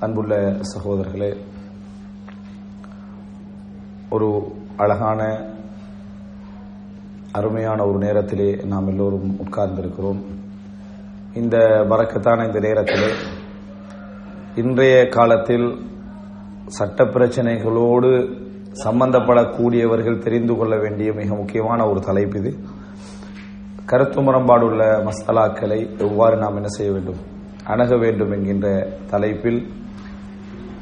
[0.00, 0.34] அன்புள்ள
[0.72, 1.36] சகோதரர்களே
[4.10, 4.28] ஒரு
[4.76, 5.20] அழகான
[7.32, 10.20] அருமையான ஒரு நேரத்திலே நாம் எல்லோரும் உட்கார்ந்திருக்கிறோம்.
[11.34, 11.56] இந்த
[11.90, 13.10] வரக்கத்தான இந்த நேரத்திலே
[14.54, 15.68] இன்றைய காலத்தில்
[16.66, 18.12] சட்ட பிரச்சனைகளோடு
[18.84, 22.52] சம்பந்தப்படக்கூடியவர்கள் தெரிந்து கொள்ள வேண்டிய மிக முக்கியமான ஒரு தலைப்பு இது.
[23.84, 27.20] கருத்து முரண்பாடுள்ள மசாலாக்களை எவ்வாறு நாம் என்ன செய்ய வேண்டும்
[27.64, 28.66] அணுக வேண்டும் என்கின்ற
[29.10, 29.78] தலைப்பில்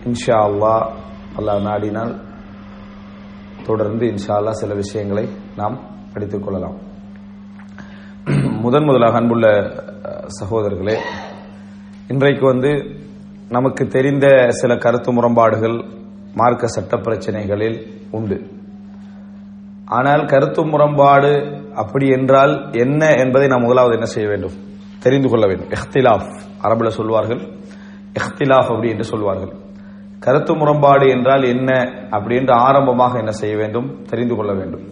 [0.04, 0.90] இன்ஷா அல்லா
[1.38, 2.20] அல்லாஹ் நாடினால்
[3.64, 5.80] தொடர்ந்து இன்ஷா அல்லா சில விஷயங்களை நாம்
[6.12, 6.76] படித்துக் கொள்ளலாம்.
[8.60, 9.46] முதன் முதலாக அன்புள்ள
[10.40, 10.98] சகோதரர்களே
[12.08, 12.96] இன்றைக்கு வந்து
[13.48, 15.84] நமக்கு தெரிந்த சில கருத்து முரண்பாடுகள்
[16.34, 18.50] மார்க்க சட்ட பிரச்சனைகளில் உண்டு.
[19.84, 24.52] ஆனால் கருத்து முரண்பாடு அப்படி என்றால் என்ன என்பதை நாம் முதலாவது என்ன செய்ய வேண்டும்?
[24.98, 25.68] தெரிந்து கொள்ள வேண்டும்.
[25.68, 27.40] எஹ்திலாஃப் அரபுல சொல்வார்கள்.
[28.12, 29.66] எஹ்திலாஃப் அப்படி என்று சொல்வார்கள்.
[30.18, 31.70] கருத்து முரண்பாடு என்றால் என்ன
[32.10, 33.88] அப்படி என்று ஆரம்பமாக என்ன செய்ய வேண்டும்?
[34.10, 34.84] தெரிந்து கொள்ள வேண்டும்.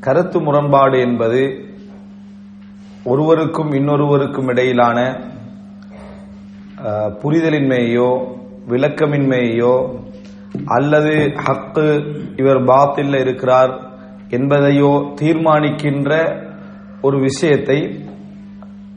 [0.00, 1.42] கருத்து முரண்பாடு என்பது
[3.04, 4.98] ஒருவருக்கும் இன்னொருவருக்கும் இடையிலான
[7.22, 8.10] புரிதலின்மையோ
[8.68, 9.74] விளக்கமின்மையோ
[10.64, 11.12] அல்லது
[11.46, 11.86] ஹக்கு
[12.36, 13.72] இவர் பாத்தில் இருக்கிறார்
[14.28, 16.10] என்பதையோ தீர்மானிக்கின்ற
[17.00, 17.78] ஒரு விஷயத்தை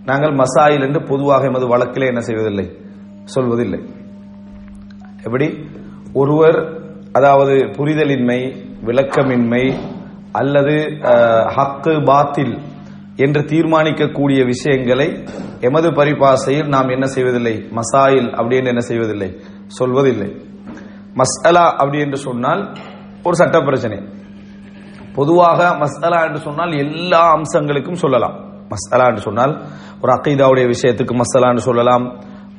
[0.06, 2.66] நாங்கள் மசாயில் என்று பொதுவாக எமது வழக்கிலே என்ன செய்வதில்லை?
[3.36, 3.80] சொல்வதில்லை.
[5.26, 5.48] எப்படி?
[6.22, 6.58] ஒருவர்
[7.18, 8.40] அதாவது புரிதலின்மை
[8.88, 9.66] விளக்கமின்மை
[10.40, 10.76] அல்லது
[11.56, 12.54] ஹக்கு பாத்தில்
[13.26, 15.08] என்று தீர்மானிக்கக்கூடிய விஷயங்களை
[15.68, 17.56] எமது பரிபாசையில் நாம் என்ன செய்வதில்லை?
[17.80, 19.30] மசாயில் அப்படி என்று என்ன செய்வதில்லை?
[19.78, 20.30] சொல்வதில்லை.
[21.20, 22.62] மஸ்அலா அப்படி என்று சொன்னால்
[23.24, 23.98] ஒரு சட்ட பிரச்சனை
[25.18, 28.36] பொதுவாக மஸ்அலா என்று சொன்னால் எல்லா அம்சங்களுக்கும் சொல்லலாம்.
[28.74, 29.54] மஸ்அலா என்று சொன்னால்
[30.02, 32.06] ஒரு அக்கைதாவுடைய விஷயத்துக்கு மஸ்அலா என்று சொல்லலாம்.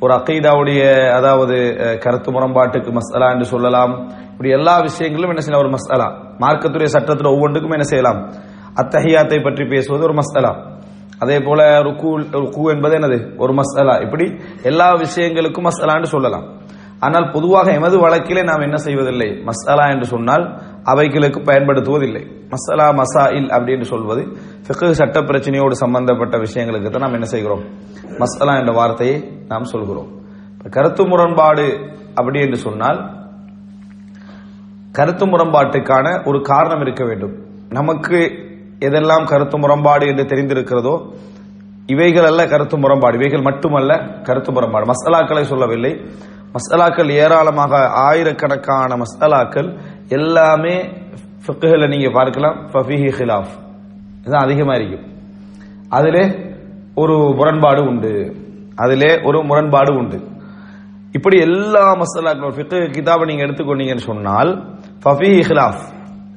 [0.05, 0.81] ஒரு அக்கைதாவுடைய
[1.19, 1.57] அதாவது
[2.05, 3.93] கருத்து முரண்பாட்டுக்கு மசாலா என்று சொல்லலாம்.
[4.33, 5.65] இப்படி எல்லா விஷயங்களும் என்ன செய்யலாம்?
[5.65, 6.09] ஒரு மசாலா
[6.43, 8.21] மார்க்கத்துடைய சட்டத்தில் ஒவ்வொன்றுக்கும் என்ன செய்யலாம்?
[8.81, 10.53] அத்தஹியாத்தை பற்றி பேசுவது ஒரு மசாலா
[11.25, 12.09] அதே போல ருக்கு
[12.43, 13.19] ருக்கு என்பது என்னது?
[13.43, 14.27] ஒரு மசாலா இப்படி
[14.71, 16.47] எல்லா விஷயங்களுக்கும் மசாலான்னு சொல்லலாம்.
[17.07, 19.29] ஆனால் பொதுவாக எமது வழக்கிலே நாம் என்ன செய்வதில்லை?
[19.49, 20.45] மசாலா என்று சொன்னால்
[20.93, 22.23] அவைகளுக்கு பயன்படுத்துவதில்லை.
[22.53, 24.23] மசாலா மசாயில் அப்படின்னு சொல்வது
[24.65, 27.63] ஃபிக்கு சட்ட பிரச்சனையோடு சம்பந்தப்பட்ட விஷயங்களுக்கு தான் நாம் என்ன செய்கிறோம்?
[28.23, 29.17] மசாலா என்ற வார்த்தையை
[29.49, 30.11] நாம் சொல்கிறோம்.
[30.77, 31.67] கருத்து முரண்பாடு
[32.15, 33.01] அப்படி என்று சொன்னால்
[34.93, 37.35] கருத்து முரண்பாட்டுக்கான ஒரு காரணம் இருக்க வேண்டும்.
[37.69, 38.19] நமக்கு
[38.89, 40.95] எதெல்லாம் கருத்து முரண்பாடு என்று தெரிந்திருக்கிறதோ
[41.87, 43.19] இவைகள் அல்ல கருத்து முரண்பாடு.
[43.19, 43.93] இவைகள் மட்டுமல்ல
[44.23, 44.87] கருத்து முரண்பாடு.
[44.93, 45.93] மசாலாக்களை சொல்லவில்லை.
[46.57, 49.69] மசாலாக்கள் ஏராளமாக ஆயிரக்கணக்கான மசாலாக்கள்
[50.09, 50.77] எல்லாமே
[51.47, 53.53] ஃபிக்குகளை நீங்க பார்க்கலாம் ஃபஃபிஹி ஹிலாஃப்
[54.21, 55.13] இதுதான் அதிகமாக இருக்கும்.
[55.89, 56.37] அதிலே
[56.95, 58.37] ஒரு முரண்பாடு உண்டு.
[58.77, 60.29] அதிலே ஒரு முரண்பாடு உண்டு.
[61.13, 64.65] இப்படி எல்லா மசாலாக்களும் ஃபிக்கு கிதாபை நீங்க எடுத்துக்கொண்டீங்கன்னு சொன்னால்
[65.05, 65.83] ஃபஃபிஹி ஹிலாஃப்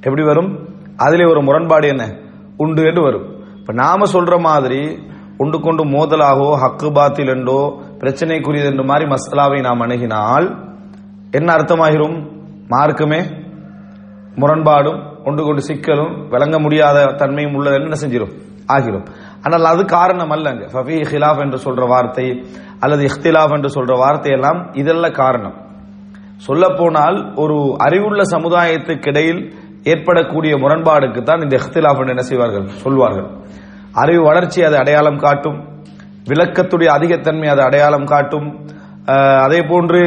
[0.01, 0.67] எப்படி வரும்?
[0.95, 2.15] அதிலே ஒரு முரண்பாடு என்ன?
[2.57, 3.27] உண்டு என்று வரும்.
[3.55, 4.99] இப்போ நாம சொல்ற மாதிரி
[5.37, 10.47] உண்டு கொண்டு மோதலாகோ ஹக்கு பாத்தில் என்றோ பிரச்சனைக்குரியது என்று மாதிரி மசாலாவை நாம் அணுகினால்
[11.31, 12.17] என்ன அர்த்தமாகிரும்?
[12.69, 13.38] மார்க்குமே
[14.41, 18.33] முரண்பாடும் ஒன்று கொண்டு சிக்கலும் விளங்க முடியாத தன்மையும் உள்ளது என்ன செஞ்சிடும்
[18.73, 19.05] ஆகிரும்.
[19.45, 22.25] ஆனால் அது காரணம் அல்லங்க ஃபபி ஹிலாஃப் என்று சொல்ற வார்த்தை
[22.83, 25.55] அல்லது இஹ்திலாப் என்று சொல்ற வார்த்தை எல்லாம் இதெல்லாம் காரணம்.
[26.47, 29.41] சொல்ல போனால் ஒரு அறிவுள்ள சமுதாயத்துக்கு இடையில்
[29.91, 32.67] ஏற்படக்கூடிய முரண்பாடுக்கு தான் இந்த இஹ்திலாஃப் என்ன செய்வார்கள்?
[32.83, 33.27] சொல்வார்கள்.
[34.01, 35.59] அறிவு வளர்ச்சி அதை அடையாளம் காட்டும்.
[36.29, 38.47] விளக்கத்துடைய அதிகத்தன்மை அதை அடையாளம் காட்டும்.
[39.45, 40.01] அதே போன்று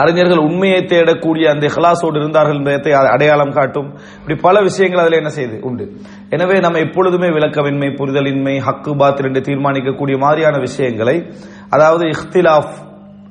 [0.00, 3.88] அறிஞர்கள் உண்மையை தேடக்கூடிய அந்த இஹ்லாசோடு இருந்தார்கள் என்பதை அடையாளம் காட்டும்.
[4.18, 5.58] இப்படி பல விஷயங்கள் அதில் என்ன செய்து?
[5.62, 5.84] உண்டு.
[6.30, 11.16] எனவே நம்ம எப்பொழுதுமே விளக்கமின்மை புரிதலின்மை ஹக்கு பாத்தில் என்று தீர்மானிக்கக்கூடிய மாதிரியான விஷயங்களை
[11.70, 12.74] அதாவது இஹ்திலாஃப்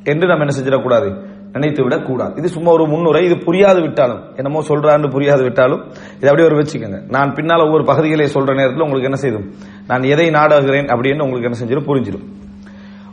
[0.04, 1.10] என்று நம்ம என்ன செஞ்சிடக்கூடாது?
[1.54, 3.22] நினைத்து விட கூடாது இது சும்மா ஒரு முன்னுரை.
[3.26, 5.82] இது புரியாது விட்டாலும் என்னமோ சொல்றான்னு புரியாது விட்டாலும்
[6.20, 7.00] இது அப்படியே ஒரு வச்சுக்கோங்க.
[7.16, 9.46] நான் பின்னால் ஒவ்வொரு பகுதிகளை சொல்ற நேரத்தில் உங்களுக்கு என்ன செய்யும்?
[9.88, 12.26] நான் எதை நாடுகிறேன் அப்படின்னு உங்களுக்கு என்ன செஞ்சிடும் புரிஞ்சிடும்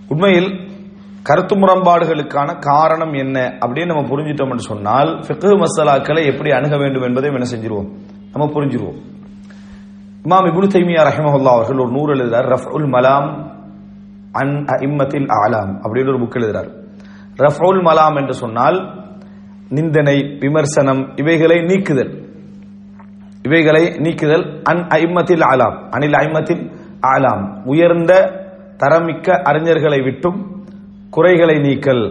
[0.09, 0.51] உண்மையில்
[1.29, 7.47] கருத்து முரண்பாடுகளுக்கான காரணம் என்ன அப்படின்னு நம்ம புரிஞ்சிட்டோம்னு சொன்னால் ஃபிக்கு மசாலாக்களை எப்படி அணுக வேண்டும் என்பதை என்ன
[7.55, 7.89] செஞ்சிருவோம்?
[8.33, 8.99] நம்ம புரிஞ்சிருவோம்.
[10.25, 13.53] இமாம் இபுனு தைமியா ரஹிமஹுல்லா அவர்கள் ஒரு நூறு எழுதுறார் ரஃபுல் மலாம்
[14.33, 16.71] அன் இம்மத்தில் ஆலாம் அப்படின்னு ஒரு புக் எழுதுறார்.
[17.37, 19.05] ரஃபுல் மலாம் என்று சொன்னால்
[19.69, 22.13] நிந்தனை விமர்சனம் இவைகளை நீக்குதல்.
[23.43, 26.73] இவைகளை நீக்குதல் அன் ஐம்மத்தில் ஆலாம் அனில் ஐம்மத்தில்
[27.07, 28.13] ஆலாம் உயர்ந்த
[28.79, 30.58] தரமிக்க அறிஞர்களை விட்டும்
[31.11, 32.03] குறைகளை நீக்கல்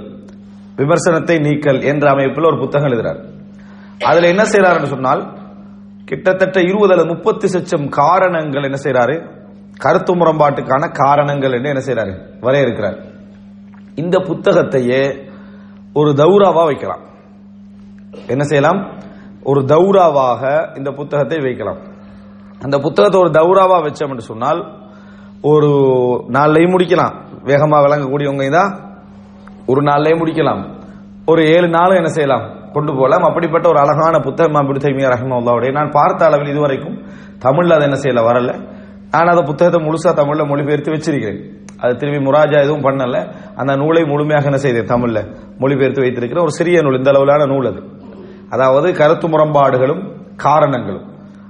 [0.80, 3.20] விமர்சனத்தை நீக்கல் என்ற அமைப்பில் ஒரு புத்தகம் எழுதுறார்.
[4.10, 5.22] அதுல என்ன செய்யறாருன்னு சொன்னால்
[6.06, 9.16] கிட்டத்தட்ட இருபது அல்லது முப்பத்தி லட்சம் காரணங்கள் என்ன செய்யறாரு
[9.84, 12.98] கருத்து முரண்பாட்டுக்கான காரணங்கள் என்று என்ன செய்யறாரு வரையறுக்கிறார்.
[13.96, 15.02] இந்த புத்தகத்தையே
[15.94, 17.04] ஒரு தௌராவா வைக்கலாம்.
[18.28, 18.80] என்ன செய்யலாம்?
[19.44, 20.42] ஒரு தௌராவாக
[20.78, 21.80] இந்த புத்தகத்தை வைக்கலாம்.
[22.64, 24.62] அந்த புத்தகத்தை ஒரு தௌராவா வச்சோம் என்று சொன்னால்
[25.42, 25.72] ஒரு
[26.30, 27.16] நாளையும் முடிக்கலாம்.
[27.50, 28.72] வேகமா விளங்கக்கூடியவங்க தான்
[29.68, 30.62] ஒரு நாள்லயே முடிக்கலாம்.
[31.26, 32.46] ஒரு ஏழு நாளும் என்ன செய்யலாம்?
[32.74, 33.24] கொண்டு போகலாம்.
[33.24, 36.98] அப்படிப்பட்ட ஒரு அழகான புத்தகம் அப்படி தைமியா ரஹிமல்லாவுடைய நான் பார்த்த அளவில் இதுவரைக்கும்
[37.42, 38.52] தமிழ்ல அதை என்ன செய்யல வரல.
[39.12, 41.42] நான் அந்த புத்தகத்தை முழுசா தமிழ்ல மொழிபெயர்த்து வச்சிருக்கிறேன்.
[41.78, 43.34] அது திரும்பி முராஜா எதுவும் பண்ணல.
[43.56, 45.20] அந்த நூலை முழுமையாக என்ன செய்தேன் தமிழ்ல
[45.60, 46.44] மொழிபெயர்த்து வைத்திருக்கிறேன்.
[46.44, 47.84] ஒரு சிறிய நூல் இந்த அளவிலான நூல் அது.
[48.50, 50.04] அதாவது கருத்து முரண்பாடுகளும்
[50.36, 51.06] காரணங்களும்.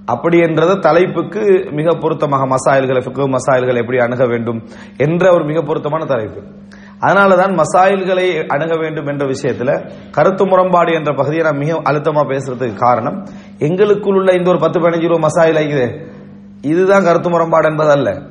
[0.05, 4.63] அப்படி என்றது தலைப்புக்கு மிக பொருத்தமாக மசாயல்களை ஃபிக்கு மசாயல்களை எப்படி அணுக வேண்டும்
[4.97, 6.41] என்ற ஒரு மிக பொருத்தமான தலைப்பு.
[7.01, 13.25] அதனாலதான் மசாயில்களை அணுக வேண்டும் என்ற விஷயத்துல கருத்து முரண்பாடு என்ற பகுதியை நான் மிக அழுத்தமா பேசுறதுக்கு காரணம்
[13.59, 16.15] எங்களுக்குள் உள்ள இந்த ஒரு பத்து பதினஞ்சு ரூபா மசாயில் ஆகுது
[16.61, 18.21] இதுதான் கருத்து முரண்பாடு என்பதல்ல.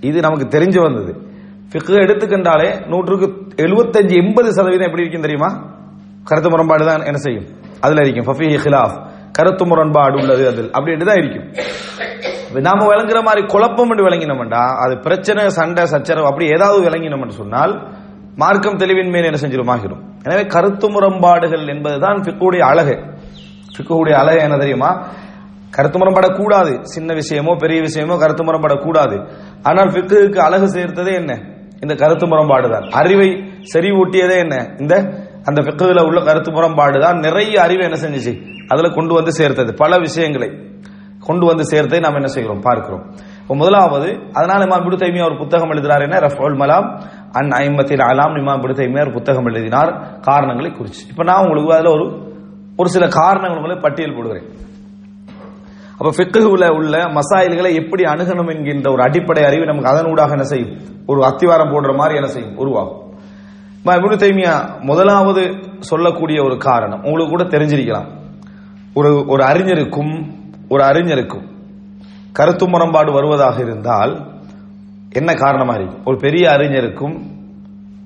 [0.00, 1.22] இது நமக்கு தெரிஞ்சு வந்தது.
[1.72, 3.26] ஃபிக்கு எடுத்துக்கின்றாலே நூற்றுக்கு
[3.56, 5.74] எழுபத்தஞ்சு எண்பது சதவீதம் எப்படி இருக்கும் தெரியுமா?
[6.24, 7.44] கருத்து முரண்பாடு தான் என்ன செய்யும்?
[7.80, 8.34] அதுல இருக்கும்.
[8.34, 9.06] ஃபஃபி ஹிலாஃப்.
[9.32, 10.70] கருத்து முரண்பாடு உள்ளது அதில்.
[10.70, 11.52] அப்படின்ட்டு தான் இருக்கும்.
[12.62, 14.76] நாம விளங்குற மாதிரி குழப்பம் என்று விளங்கினோம்டா.
[14.84, 18.02] அது பிரச்சனை சண்டை சச்சரவு அப்படி ஏதாவது விளங்கினோம் சொன்னால்
[18.36, 22.94] மார்க்கம் தெளிவின் மேல் என்ன செஞ்சிருமாகிடும் எனவே கருத்து முரண்பாடுகள் என்பதுதான் ஃபிக்குடைய அழகு.
[23.76, 24.90] பிக்குடைய அழகு என்ன தெரியுமா?
[25.70, 26.72] கருத்து முரண்படக்கூடாது.
[26.82, 29.16] சின்ன விஷயமோ பெரிய விஷயமோ கருத்து முரண்படக்கூடாது.
[29.62, 31.32] ஆனால் பிக்குக்கு அழகு சேர்த்ததே என்ன?
[31.80, 33.30] இந்த கருத்து முரண்பாடு தான் அறிவை
[33.74, 34.56] செறிவூட்டியதே என்ன?
[34.78, 34.94] இந்த
[35.44, 38.32] அந்த பிக்குல உள்ள கருத்து முரண்பாடு தான் நிறைய அறிவை என்ன செஞ்சுச்சு?
[38.68, 39.74] அதுல கொண்டு வந்து சேர்த்தது.
[39.74, 40.48] பல விஷயங்களை
[41.18, 42.60] கொண்டு வந்து சேர்த்தே நாம் என்ன செய்கிறோம்?
[42.60, 43.04] பார்க்கிறோம்.
[43.44, 46.18] இப்போ முதலாவது அதனால இமாம் இப்னு தைமியா ஒரு புத்தகம் எழுதினார் என்ன?
[46.18, 46.86] ரஃபுல் மலாம்.
[47.32, 50.18] அன் ஐம்பத்தில் அலாம் இமாம் இப்னு தைமியா ஒரு புத்தகம் எழுதினார்.
[50.20, 51.08] காரணங்களை குறிச்சு.
[51.08, 52.32] இப்போ நான் உங்களுக்கு அதுல ஒரு
[52.76, 54.46] ஒரு சில காரணங்கள் உங்களை பட்டியல் போடுகிறேன்.
[55.92, 60.76] அப்ப பிக்குல உள்ள மசாயில்களை எப்படி அணுகணும் என்கின்ற ஒரு அடிப்படை அறிவு நமக்கு அதனூடாக என்ன செய்யும்?
[61.06, 62.56] ஒரு அத்திவாரம் போடுற மாதிரி என்ன செய்யும்?
[62.56, 63.00] உருவாகும்.
[63.84, 68.08] இப்னு தைமியா முதலாவது சொல்லக்கூடிய ஒரு காரணம் உங்களுக்கு கூட தெரிஞ்சிருக்கலாம்.
[68.94, 70.14] ஒரு ஒரு அறிஞருக்கும்
[70.68, 71.52] ஒரு அறிஞருக்கும்
[72.34, 74.26] கருத்து முரண்பாடு வருவதாக இருந்தால்
[75.10, 77.22] என்ன காரணமா இருக்கும் ஒரு பெரிய அறிஞருக்கும்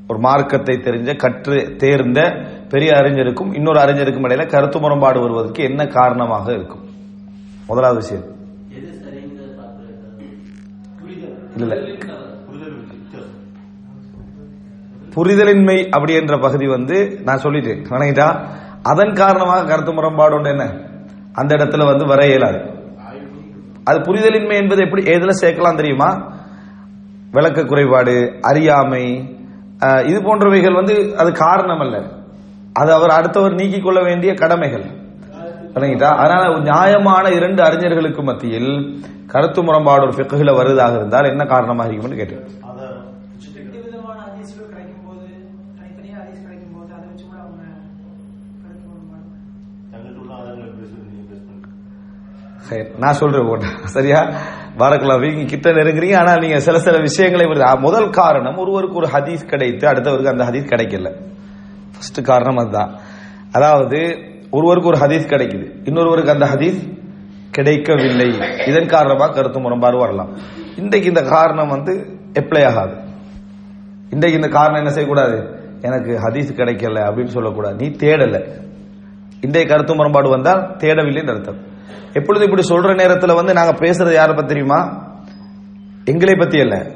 [0.08, 2.20] ஒரு மார்க்கத்தை தெரிஞ்ச கற்று தேர்ந்த
[2.69, 6.80] பெரிய அறிஞருக்கும் இன்னொரு அறிஞருக்கும் இடையில கருத்து முரண்பாடு வருவதற்கு என்ன காரணமாக இருக்கும்?
[7.66, 8.25] முதலாவது விஷயம்.
[11.56, 11.74] இல்ல
[15.14, 17.84] புரிதலின்மை அப்படி என்ற பகுதி வந்து நான் சொல்லிட்டேன்.
[17.90, 18.48] வணங்கிட்டா
[18.82, 20.64] அதன் காரணமாக கருத்து முரண்பாடு என்ன?
[21.32, 22.77] அந்த இடத்துல வந்து வர இயலாது.
[23.88, 26.11] அது புரிதலின்மை என்பது எப்படி எதுல சேர்க்கலாம் தெரியுமா?
[27.31, 28.14] விளக்க குறைபாடு
[28.50, 29.05] அறியாமை
[30.11, 31.96] இது போன்றவைகள் வந்து அது காரணம் அல்ல
[32.73, 34.87] அது அவர் அடுத்தவர் நீக்கிக் கொள்ள வேண்டிய கடமைகள்.
[35.75, 36.08] விளங்கிட்டா?
[36.23, 38.70] அதனால நியாயமான இரண்டு அறிஞர்களுக்கு மத்தியில்
[39.32, 40.17] கருத்து முரண்பாடு ஒரு
[40.58, 42.44] வருவதாக இருந்தால் என்ன காரணமாக இருக்கும்னு கேட்டேன்.
[52.98, 54.20] நான் சொல்றேன் ஓட்ட சரியா?
[54.79, 59.89] பாரக்கலாம் வீங்க கிட்ட நெருங்குறீங்க ஆனா நீங்க சில சில விஷயங்களை முதல் காரணம் ஒருவருக்கு ஒரு ஹதீஸ் கிடைத்து
[59.89, 61.15] அடுத்தவருக்கு அந்த ஹதீஸ் கிடைக்கல.
[61.93, 62.98] ஃபர்ஸ்ட் காரணம் அதுதான்.
[63.53, 64.19] அதாவது
[64.51, 65.72] ஒருவருக்கு ஒரு ஹதீஸ் கிடைக்குது.
[65.84, 66.98] இன்னொருவருக்கு அந்த ஹதீஸ்
[67.51, 68.39] கிடைக்கவில்லை.
[68.67, 70.37] இதன் காரணமாக கருத்து முரம்பாறு வரலாம்.
[70.77, 72.94] இன்றைக்கு இந்த காரணம் வந்து எப்ளை ஆகாது.
[74.10, 75.56] இன்றைக்கு இந்த காரணம் என்ன செய்யக்கூடாது?
[75.81, 77.75] எனக்கு ஹதீஸ் கிடைக்கல அப்படின்னு சொல்லக்கூடாது.
[77.75, 78.43] நீ தேடலை.
[79.41, 81.68] இன்றைய கருத்து முரண்பாடு வந்தால் தேடவில்லைன்னு அர்த்தம்.
[82.12, 85.06] எப்பொழுது இப்படி சொல்ற நேரத்தில் வந்து நாங்க பேசுறது யாரை பத்தி தெரியுமா?
[86.05, 86.86] எங்களை பத்தி அல்ல.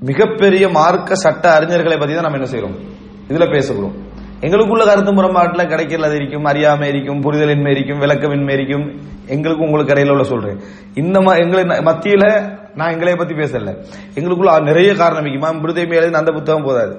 [0.00, 2.80] மிகப்பெரிய மார்க்க சட்ட அறிஞர்களை பத்தி தான் நம்ம என்ன செய்யறோம்
[3.28, 3.92] இதுல பேசுகிறோம்.
[4.40, 9.00] எங்களுக்குள்ள கருத்து முரண்பாட்டுல கிடைக்கல இருக்கும் அறியாமை இருக்கும் புரிதலின்மை இருக்கும் விளக்கமின்மை இருக்கும்.
[9.26, 10.60] எங்களுக்கும் உங்களுக்கு இடையில உள்ள சொல்றேன்.
[10.94, 13.84] இந்த எங்களை மத்தியில நான் எங்களை பத்தி பேசல.
[14.14, 16.98] எங்களுக்குள்ள நிறைய காரணம் இருக்குமா விடுதலை எழுதின அந்த புத்தகம் போதாது.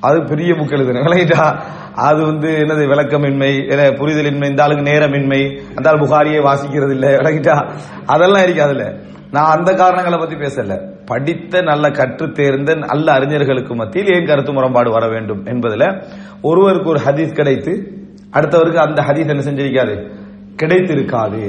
[0.00, 1.60] அது பெரிய புக் எழுதுனேன்.
[1.96, 3.50] அது வந்து என்னது விளக்கமின்மை
[3.98, 5.40] புரிதலின்மை இந்த ஆளுக்கு நேரமின்மை
[5.74, 7.54] அந்த ஆள் புகாரியை வாசிக்கிறது இல்லை விளக்கிட்டா
[8.06, 8.84] அதெல்லாம் இருக்கு அதுல.
[9.30, 10.72] நான் அந்த காரணங்களை பத்தி பேசல.
[11.06, 16.02] படித்த நல்ல கற்று தேர்ந்த நல்ல அறிஞர்களுக்கு மத்தியில் ஏன் கருத்து முரண்பாடு வர வேண்டும் என்பதுல
[16.42, 17.72] ஒருவருக்கு ஒரு ஹதீஸ் கிடைத்து
[18.32, 19.94] அடுத்தவருக்கு அந்த ஹதீஸ் என்ன செஞ்சிருக்காது
[20.62, 21.40] கிடைத்திருக்காது.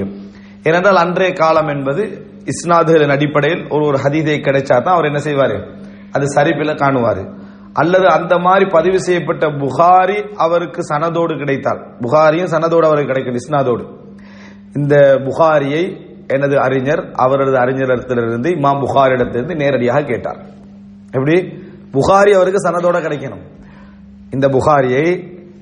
[0.63, 2.03] ஏனென்றால் அன்றைய காலம் என்பது
[2.45, 5.57] இஸ்னாதுகளின் அடிப்படையில் ஒரு ஒரு ஹதீதை கிடைச்சா தான் அவர் என்ன செய்வாரு?
[6.11, 7.23] அது சரிப்பில காணுவாரு.
[7.77, 13.83] அல்லது அந்த மாதிரி பதிவு செய்யப்பட்ட புகாரி அவருக்கு சனதோடு கிடைத்தார் புகாரியும் சனதோடு அவருக்கு கிடைக்கும் இஸ்னாதோடு
[14.73, 15.83] இந்த புகாரியை
[16.27, 20.39] எனது அறிஞர் அவரது அறிஞரிடத்திலிருந்து இமாம் புகாரிடத்திலிருந்து நேரடியாக கேட்டார்.
[21.11, 21.37] எப்படி?
[21.91, 23.43] புகாரி அவருக்கு சனதோட கிடைக்கணும்.
[24.31, 25.05] இந்த புகாரியை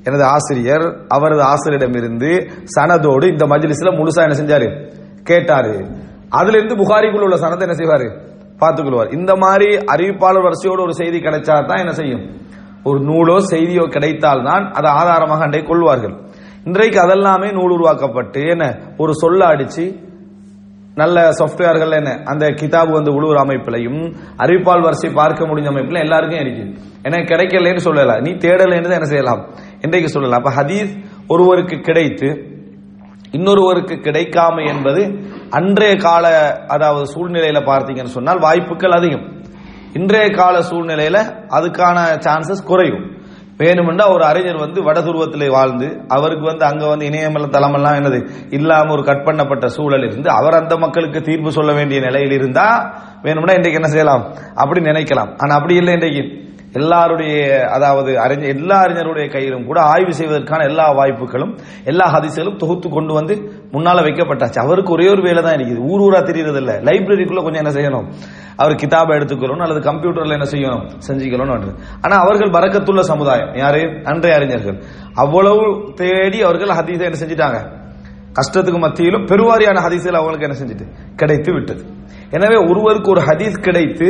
[0.03, 2.31] எனது ஆசிரியர் அவரது ஆசிரியரிடமிருந்து
[2.79, 4.67] சனதோடு இந்த மஜ்லிஸ்ல முழுசா என்ன செஞ்சாரு?
[5.23, 5.87] கேட்டாரு.
[6.29, 8.07] அதுல இருந்து புகாரிக்குள்ள உள்ள சனத்தை என்ன செய்வாரு?
[8.61, 9.11] பார்த்துக்கொள்வார்.
[9.17, 12.23] இந்த மாதிரி அறிவிப்பாளர் வரிசையோடு ஒரு செய்தி கிடைச்சா தான் என்ன செய்யும்?
[12.89, 16.15] ஒரு நூலோ செய்தியோ கிடைத்தால் தான் அதை ஆதாரமாக அண்டை கொள்வார்கள்.
[16.69, 18.65] இன்றைக்கு அதெல்லாமே நூல் உருவாக்கப்பட்டு என்ன
[19.03, 19.85] ஒரு சொல்ல அடிச்சு
[21.01, 24.01] நல்ல சாஃப்ட்வேர்கள் என்ன அந்த கிதாபு வந்து உழுவுற அமைப்பிலையும்
[24.43, 26.63] அறிவிப்பால் வரிசை பார்க்க முடிஞ்ச அமைப்பில் எல்லாருக்கும் இருக்கு.
[27.07, 29.41] எனக்கு கிடைக்கலன்னு சொல்லலாம் நீ தேடலைன்னு தான் என்ன செய்யலாம்?
[29.85, 30.41] இன்றைக்கு சொல்லலாம்.
[30.41, 30.93] அப்ப ஹதீஸ்
[31.33, 32.29] ஒருவருக்கு கிடைத்து
[33.37, 35.01] இன்னொருவருக்கு கிடைக்காம என்பது
[35.49, 39.43] அன்றைய கால அதாவது சூழ்நிலையில பார்த்தீங்கன்னு சொன்னால் வாய்ப்புகள் அதிகம்.
[39.93, 41.17] இன்றைய கால சூழ்நிலையில
[41.49, 43.13] அதுக்கான சான்சஸ் குறையும்.
[43.57, 49.03] வேணுமென்றா ஒரு அறிஞர் வந்து வடதுருவத்தில் வாழ்ந்து அவருக்கு வந்து அங்க வந்து இணையமல தளமெல்லாம் என்னது இல்லாம ஒரு
[49.03, 53.87] கட் பண்ணப்பட்ட சூழல் இருந்து அவர் அந்த மக்களுக்கு தீர்ப்பு சொல்ல வேண்டிய நிலையில் இருந்தா வேணும்னா இன்றைக்கு என்ன
[53.87, 54.33] செய்யலாம்?
[54.55, 55.33] அப்படி நினைக்கலாம்.
[55.37, 56.53] ஆனா அப்படி இல்லை இன்றைக்கு.
[56.75, 61.53] எல்லாருடைய அதாவது அறிஞர் எல்லா அறிஞருடைய கையிலும் கூட ஆய்வு செய்வதற்கான எல்லா வாய்ப்புகளும்
[61.83, 63.35] எல்லா ஹதிசுகளும் தொகுத்து கொண்டு வந்து
[63.71, 64.59] முன்னால வைக்கப்பட்டாச்சு.
[64.59, 65.83] அவருக்கு ஒரே ஒரு வேலை தான் இருக்குது.
[65.91, 68.07] ஊர் ஊரா தெரியறது இல்ல லைப்ரரிக்குள்ள கொஞ்சம் என்ன செய்யணும்?
[68.57, 70.83] அவர் கிதாபை எடுத்துக்கணும் அல்லது கம்ப்யூட்டர்ல என்ன செய்யணும்?
[71.07, 73.55] செஞ்சுக்கணும் ஆனா அவர்கள் பறக்கத்துள்ள சமுதாயம்.
[73.55, 73.81] யாரு?
[74.03, 74.77] அன்றைய அறிஞர்கள்.
[75.13, 77.59] அவ்வளவு தேடி அவர்கள் ஹதீஸை என்ன செஞ்சிட்டாங்க?
[78.37, 81.15] கஷ்டத்துக்கு மத்தியிலும் பெருவாரியான ஹதீஸ்கள் அவங்களுக்கு என்ன செஞ்சுட்டு?
[81.15, 81.83] கிடைத்து விட்டது.
[82.31, 84.07] எனவே ஒருவருக்கு ஒரு ஹதீஸ் கிடைத்து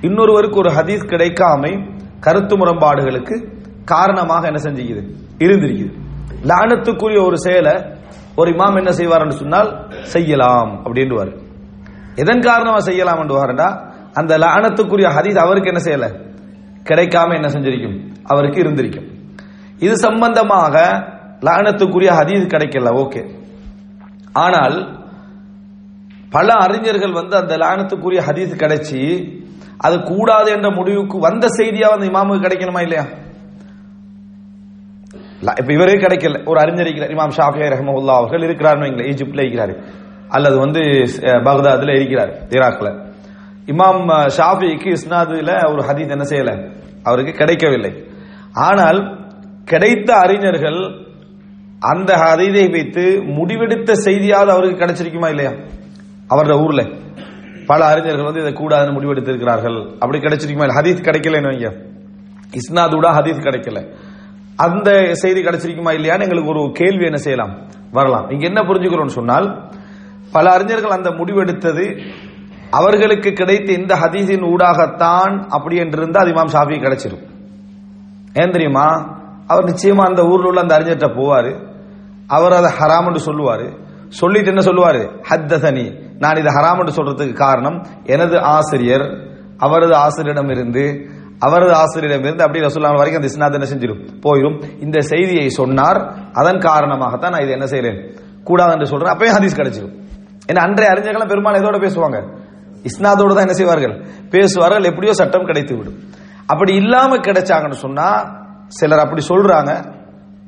[0.00, 3.48] இன்னொருவருக்கு ஒரு ஹதீஸ் கிடைக்காமை கருத்து முரண்பாடுகளுக்கு
[3.84, 5.02] காரணமாக என்ன செஞ்சுக்குது?
[5.38, 5.92] இருந்திருக்குது.
[6.42, 7.72] லானத்துக்குரிய ஒரு செயலை
[8.36, 11.36] ஒரு இமாம் என்ன செய்வார்னு சொன்னால் செய்யலாம் அப்படின்டுவார்
[12.14, 13.92] எதன் காரணமா செய்யலாம் என்றுவாருண்டா?
[14.12, 16.10] அந்த லானத்துக்குரிய ஹதீஸ் அவருக்கு என்ன செய்யல?
[16.84, 18.12] கிடைக்காம என்ன செஞ்சிருக்கும்?
[18.24, 19.06] அவருக்கு இருந்திருக்கும்.
[19.78, 20.82] இது சம்பந்தமாக
[21.40, 23.30] லானத்துக்குரிய ஹதீஸ் கிடைக்கல ஓகே.
[24.32, 24.96] ஆனால்
[26.30, 29.36] பல அறிஞர்கள் வந்து அந்த லானத்துக்குரிய ஹதீஸ் கிடைச்சி
[29.78, 33.04] அது கூடாது என்ற முடிவுக்கு வந்த செய்தியா அந்த இமாமுக்கு கிடைக்கணுமா இல்லையா?
[35.60, 36.36] இப்ப இவரே கிடைக்கல.
[36.48, 39.74] ஒரு அறிஞர் இமாம் ஷாஃபி ரஹமுல்லா அவர்கள் இருக்கிறார் ஈஜிப்ட்ல இருக்கிறாரு.
[40.28, 40.80] அல்லது வந்து
[41.46, 42.88] பக்தாதுல இருக்கிறார் ஈராக்ல.
[43.66, 44.02] இமாம்
[44.38, 46.50] ஷாஃபிக்கு இஸ்னாதுல ஒரு ஹதீத் என்ன செய்யல?
[47.02, 47.92] அவருக்கு கிடைக்கவில்லை.
[48.52, 49.00] ஆனால்
[49.64, 50.80] கிடைத்த அறிஞர்கள்
[51.80, 53.04] அந்த ஹதீதை வைத்து
[53.36, 55.52] முடிவெடுத்த செய்தியாவது அவருக்கு கிடைச்சிருக்குமா இல்லையா?
[56.30, 56.82] அவரோட ஊர்ல.
[57.68, 59.78] பல அறிஞர்கள் வந்து இதை கூடாதுன்னு முடிவெடுத்திருக்கிறார்கள்.
[59.92, 61.68] அப்படி கிடைச்சிருக்குமா ஹதீஸ் கிடைக்கலன்னு வைங்க.
[62.58, 63.94] இஸ்னாதூட ஹதீஸ் கிடைக்கல.
[64.56, 67.58] அந்த செய்தி கிடைச்சிருக்குமா இல்லையான்னு எங்களுக்கு ஒரு கேள்வி என்ன செய்யலாம்?
[67.92, 68.30] வரலாம்.
[68.30, 69.70] இங்க என்ன புரிஞ்சுக்கிறோம்னு சொன்னால்
[70.32, 71.84] பல அறிஞர்கள் அந்த முடிவெடுத்தது
[72.70, 77.24] அவர்களுக்கு கிடைத்த இந்த ஹதீஸின் ஊடாகத்தான் அப்படி என்று இருந்தால் இமாம் ஷாஃபி கிடைச்சிடும்
[78.34, 78.86] ஏன் தெரியுமா?
[79.46, 81.52] அவர் நிச்சயமா அந்த ஊர்ல உள்ள அந்த அறிஞர்கிட்ட போவாரு.
[82.26, 83.66] அவர் அதை ஹராம் என்று சொல்லுவாரு.
[84.08, 85.02] சொல்லிட்டு என்ன சொல்லுவாரு?
[85.30, 89.06] ஹத்தசனி நான் இதை ஹராம் என்று சொல்றதுக்கு காரணம் எனது ஆசிரியர்
[89.56, 94.20] அவரது ஆசிரியரிடம் இருந்து அவரது ஆசிரியரிடம் இருந்து அப்படி ரசூல்லா வரைக்கும் அந்த இஸ்னாத் என்ன செஞ்சிடும்?
[94.22, 94.82] போயிடும்.
[94.82, 96.14] இந்த செய்தியை சொன்னார்.
[96.32, 98.18] அதன் காரணமாகத்தான் நான் இதை என்ன செய்யறேன்?
[98.44, 99.14] கூடாது என்று சொல்றேன்.
[99.14, 99.94] அப்பயும் ஹதீஸ் கிடைச்சிடும்
[100.52, 102.36] ஏன்னா அன்றைய அறிஞர்கள் பெரும்பாலும் எதோட பேசுவாங்க?
[102.82, 104.06] இஸ்னாதோடு தான் என்ன செய்வார்கள்?
[104.30, 104.84] பேசுவார்கள்.
[104.84, 105.98] எப்படியோ சட்டம் கிடைத்து விடும்.
[106.46, 109.96] அப்படி இல்லாம கிடைச்சாங்கன்னு சொன்னா சிலர் அப்படி சொல்றாங்க.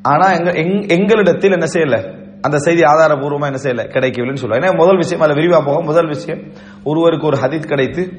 [0.02, 0.50] ஆனா எங்க
[0.94, 2.19] எங்களிடத்தில் என்ன செய்யல?
[2.42, 3.86] அந்த செய்தி ஆதாரபூர்வமா என்ன செய்யல?
[3.94, 4.66] கிடைக்கவில்லைன்னு சொல்லுவாங்க.
[4.66, 5.84] ஏன்னா முதல் விஷயம் அதுல விரிவா போகும்.
[5.84, 6.42] முதல் விஷயம்
[6.84, 8.12] ஒருவருக்கு ஒரு ஹதீஸ் கிடைத்து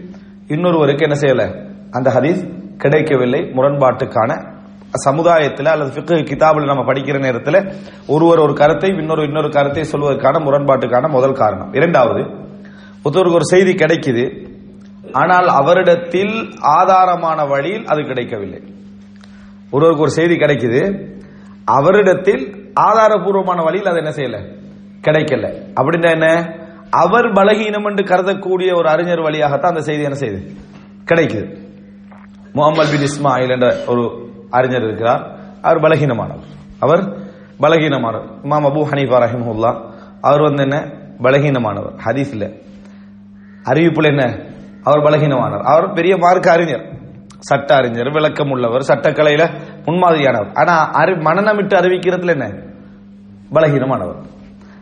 [0.47, 1.69] இன்னொருவருக்கு என்ன செய்யல?
[1.91, 3.39] அந்த ஹதீஸ் கிடைக்கவில்லை.
[3.39, 4.59] முரண்பாட்டுக்கான
[4.93, 7.73] சமுதாயத்தில் அல்லது ஃபிக்கு கிதாபில் நம்ம படிக்கிற நேரத்தில்
[8.07, 11.73] ஒருவர் ஒரு கருத்தை இன்னொரு இன்னொரு கருத்தை சொல்வதற்கான முரண்பாட்டுக்கான முதல் காரணம்.
[11.73, 12.21] இரண்டாவது
[13.05, 14.49] ஒருத்தருக்கு ஒரு செய்தி கிடைக்குது
[15.11, 16.49] ஆனால் அவரிடத்தில்
[16.79, 18.63] ஆதாரமான வழியில் அது கிடைக்கவில்லை.
[19.71, 20.81] ஒருவருக்கு ஒரு செய்தி கிடைக்குது
[21.65, 24.41] அவரிடத்தில் ஆதாரபூர்வமான வழியில் அதை என்ன செய்யல?
[25.01, 25.71] கிடைக்கல.
[25.81, 26.55] அப்படின்னா என்ன?
[26.89, 30.55] அவர் பலகீனம் என்று கருதக்கூடிய ஒரு அறிஞர் வழியாகத்தான் அந்த செய்தி என்ன செய்யுது
[31.11, 31.57] கிடைக்குது.
[32.53, 35.39] முகமது பின் இஸ்மாயில் என்ற ஒரு அறிஞர் இருக்கிறார்.
[35.61, 36.43] அவர் பலகீனமானவர்.
[36.79, 37.17] அவர்
[37.59, 38.27] பலகீனமானவர்.
[38.43, 40.79] இமாம் அபு ஹனீஃபா ரஹிமுல்லா அவர் வந்து என்ன?
[41.19, 41.95] பலகீனமானவர்.
[42.05, 42.61] ஹதீஸ்ல.
[43.63, 44.45] அறிவிப்புல என்ன?
[44.83, 45.61] அவர் பலகீனமானவர்.
[45.61, 47.00] அவர் பெரிய மார்க்க அறிஞர்.
[47.41, 49.43] சட்ட அறிஞர் விளக்கம் உள்ளவர் சட்டக்கலையில
[49.85, 50.51] முன்மாதிரியானவர்.
[50.53, 52.47] ஆனா அறி மனநமிட்டு அறிவிக்கிறதுல என்ன?
[53.53, 54.19] பலகீனமானவர்.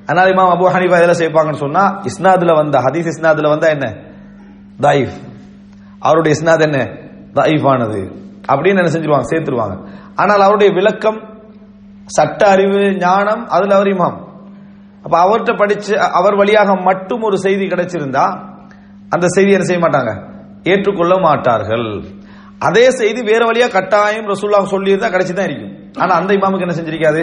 [0.05, 3.87] ஆனால் இமாம் அபு ஹனிஃபா இதெல்லாம் சேர்ப்பாங்கன்னு சொன்னா இஸ்னாதுல வந்த ஹதீஸ் இஸ்னாதுல வந்தா என்ன?
[4.81, 5.17] தாயிஃப்
[5.99, 6.79] அவருடைய இஸ்னாத் என்ன?
[7.33, 8.01] தாயிஃபானது
[8.51, 9.27] அப்படின்னு என்ன செஞ்சிருவாங்க?
[9.31, 9.75] சேர்த்துருவாங்க.
[10.15, 11.19] ஆனால் அவருடைய விளக்கம்
[12.05, 14.17] சட்ட அறிவு ஞானம் அதுல அவர் இமாம்.
[15.03, 18.25] அப்ப அவர்கிட்ட படிச்சு அவர் வழியாக மட்டும் ஒரு செய்தி கிடைச்சிருந்தா
[19.09, 20.11] அந்த செய்தி என்ன செய்ய மாட்டாங்க?
[20.63, 22.03] ஏற்றுக்கொள்ள மாட்டார்கள்.
[22.59, 25.91] அதே செய்தி வேற வழியா கட்டாயம் ரசூல்லா சொல்லியிருந்தா கிடைச்சி தான் இருக்கும்.
[25.97, 27.21] ஆனா அந்த இமாமுக்கு என்ன செஞ்சிருக்காது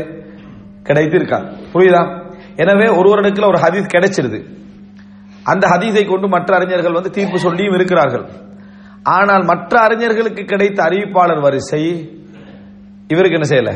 [0.83, 2.33] கிடைத்து இருக்காது புரியுதா?
[2.57, 4.45] எனவே ஒரு ஒரு இடத்துல ஒரு ஹதீஸ் கிடைச்சிருது.
[5.43, 8.27] அந்த ஹதீஸை கொண்டு மற்ற அறிஞர்கள் வந்து தீர்ப்பு சொல்லியும் இருக்கிறார்கள்.
[9.03, 11.83] ஆனால் மற்ற அறிஞர்களுக்கு கிடைத்த அறிவிப்பாளர் வரிசை
[13.09, 13.73] இவருக்கு என்ன செய்யல?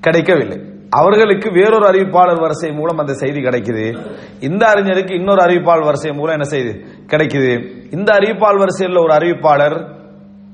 [0.00, 0.58] கிடைக்கவில்லை.
[0.90, 3.98] அவர்களுக்கு வேறொரு அறிவிப்பாளர் வரிசை மூலம் அந்த செய்தி கிடைக்குது.
[4.40, 6.84] இந்த அறிஞருக்கு இன்னொரு அறிவிப்பாளர் வரிசை மூலம் என்ன செய்து?
[7.06, 7.52] கிடைக்குது.
[7.90, 9.97] இந்த அறிவிப்பாளர் வரிசையில் ஒரு அறிவிப்பாளர்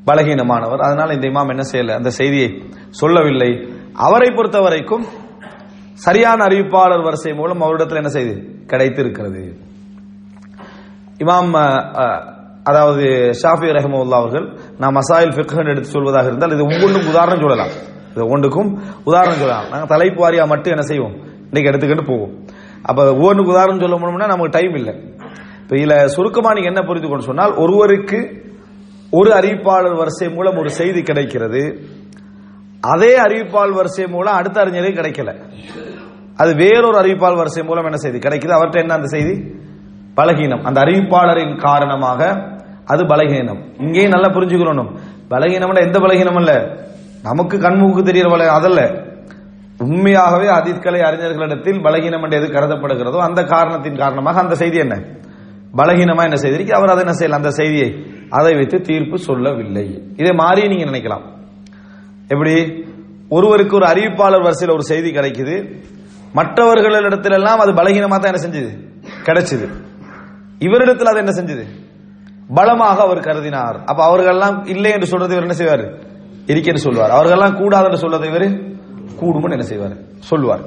[0.08, 0.82] பலகீனமானவர்.
[0.86, 1.96] அதனால இந்த இமாம் என்ன செய்யல?
[2.00, 2.48] அந்த செய்தியை
[3.00, 3.50] சொல்லவில்லை.
[4.06, 5.04] அவரை பொறுத்த வரைக்கும்
[6.06, 8.34] சரியான அறிவிப்பாளர் வரிசை மூலம் அவரிடத்தில் என்ன செய்து?
[8.70, 9.42] கிடைத்திருக்கிறது.
[11.22, 11.52] இமாம்
[12.70, 13.04] அதாவது
[13.40, 14.46] ஷாஃபி ரஹமுல்லா அவர்கள்
[14.80, 17.72] நான் மசாயில் ஃபிக்ஹன் எடுத்து சொல்வதாக இருந்தால் இது ஒவ்வொன்றும் உதாரணம் சொல்லலாம்.
[18.12, 18.70] இது ஒவ்வொன்றுக்கும்
[19.08, 19.66] உதாரணம் சொல்லலாம்.
[19.72, 21.16] நாங்கள் தலைப்பு வாரியாக மட்டும் என்ன செய்வோம்?
[21.48, 22.32] இன்னைக்கு எடுத்துக்கிட்டு போவோம்.
[22.88, 24.94] அப்போ ஒவ்வொன்றுக்கு உதாரணம் சொல்ல முடியும்னா நமக்கு டைம் இல்லை.
[25.62, 28.18] இப்போ இதில் சுருக்கமாக நீங்கள் என்ன புரிந்து கொண்டு சொன்னால் ஒருவருக்கு
[29.16, 31.62] ஒரு அறிவிப்பாளர் வரிசை மூலம் ஒரு செய்தி கிடைக்கிறது.
[32.80, 35.30] அதே அறிவிப்பாளர் வரிசை மூலம் அடுத்த அறிஞரே கிடைக்கல.
[36.36, 38.18] அது வேறொரு அறிவிப்பாளர் வரிசை மூலம் என்ன செய்தி?
[38.18, 38.54] கிடைக்குது.
[38.56, 39.34] அவர்கிட்ட என்ன அந்த செய்தி?
[40.16, 40.62] பலகீனம்.
[40.62, 42.20] அந்த அறிவிப்பாளரின் காரணமாக
[42.84, 43.62] அது பலகீனம்.
[43.78, 44.90] இங்கேயும் நல்லா புரிஞ்சுக்கணும்
[45.30, 46.52] பலகீனம்னா எந்த பலகீனம் அல்ல
[47.22, 48.80] நமக்கு கண்முக்கு தெரியற பல அதல்ல.
[49.78, 54.96] உண்மையாகவே அதிர்கலை அறிஞர்களிடத்தில் பலகீனம் என்று எது கருதப்படுகிறதோ அந்த காரணத்தின் காரணமாக அந்த செய்தி என்ன?
[55.76, 60.02] பலகீனமா என்ன செய்திருக்கு அவர் அதை என்ன செய்யலாம் அந்த செய்தியை அதை வைத்து தீர்ப்பு சொல்லவில்லை.
[60.16, 61.22] இதை மாறி நீங்க நினைக்கலாம்.
[62.28, 62.84] எப்படி?
[63.28, 65.82] ஒருவருக்கு ஒரு அறிவிப்பாளர் வரிசையில் ஒரு செய்தி கிடைக்குது.
[66.34, 68.92] மற்றவர்களிடத்துல எல்லாம் அது பலகீனமா தான் என்ன செஞ்சது?
[69.24, 69.68] கிடைச்சது.
[70.58, 71.64] இவரிடத்தில் அது என்ன செஞ்சது?
[72.54, 73.84] பலமாக அவர் கருதினார்.
[73.84, 75.98] அப்ப அவர்கள்லாம் இல்லை என்று சொல்றது இவர் என்ன செய்வார்?
[76.46, 77.10] இருக்கேன்னு சொல்வார்.
[77.10, 78.46] அவர்கள்லாம் கூடாது என்று சொல்றதை இவர்?
[79.20, 79.96] கூடும்னு என்ன செய்வார்?
[80.18, 80.60] சொல்லுவார்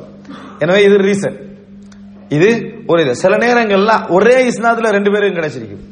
[0.60, 1.46] எனவே இது ரீசன்
[2.30, 2.50] இது
[2.88, 5.84] ஒரு இது சில நேரங்கள்ல ஒரே இஸ்னாத்துல ரெண்டு பேரும் கிடைச்சிருக்கும்.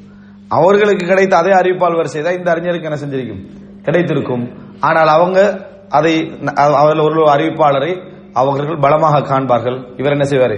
[0.48, 3.44] அவர்களுக்கு கிடைத்த அதே அறிவிப்பால் வரிசை தான் இந்த அறிஞருக்கு என்ன செஞ்சிருக்கும்?
[3.84, 4.52] கிடைத்திருக்கும்.
[4.80, 10.00] ஆனால் அவங்க அதை அவர்கள் ஒரு அறிவிப்பாளரை அவர்கள் பலமாக காண்பார்கள்.
[10.00, 10.58] இவர் என்ன செய்வார்?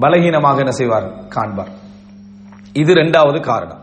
[0.00, 1.06] பலகீனமாக என்ன செய்வார்?
[1.36, 1.70] காண்பார்.
[2.72, 3.80] இது ரெண்டாவது காரணம்.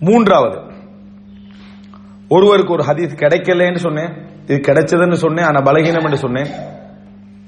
[0.00, 0.58] மூன்றாவது
[2.28, 4.12] ஒருவருக்கு ஒரு ஹதீஸ் கிடைக்கலன்னு சொன்னேன்
[4.46, 6.50] இது கிடைச்சதுன்னு சொன்னேன் ஆனா பலகீனம் என்று சொன்னேன்.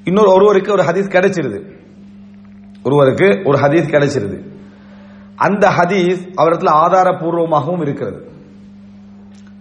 [0.04, 1.80] இன்னொரு ஒருவருக்கு ஒரு ஹதீஸ் கிடைச்சிருது.
[2.84, 4.50] ஒருவருக்கு ஒரு ஹதீஸ் கிடைச்சிருது.
[5.36, 8.30] அந்த ஹதீஸ் அவரிடத்தில் ஆதாரபூர்வமாகவும் இருக்கிறது.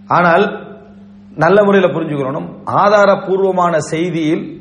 [0.08, 0.76] ஆனால்
[1.36, 2.60] நல்ல முறையில் புரிஞ்சுக்கணும்.
[2.66, 4.60] ஆதாரபூர்வமான செய்தியில்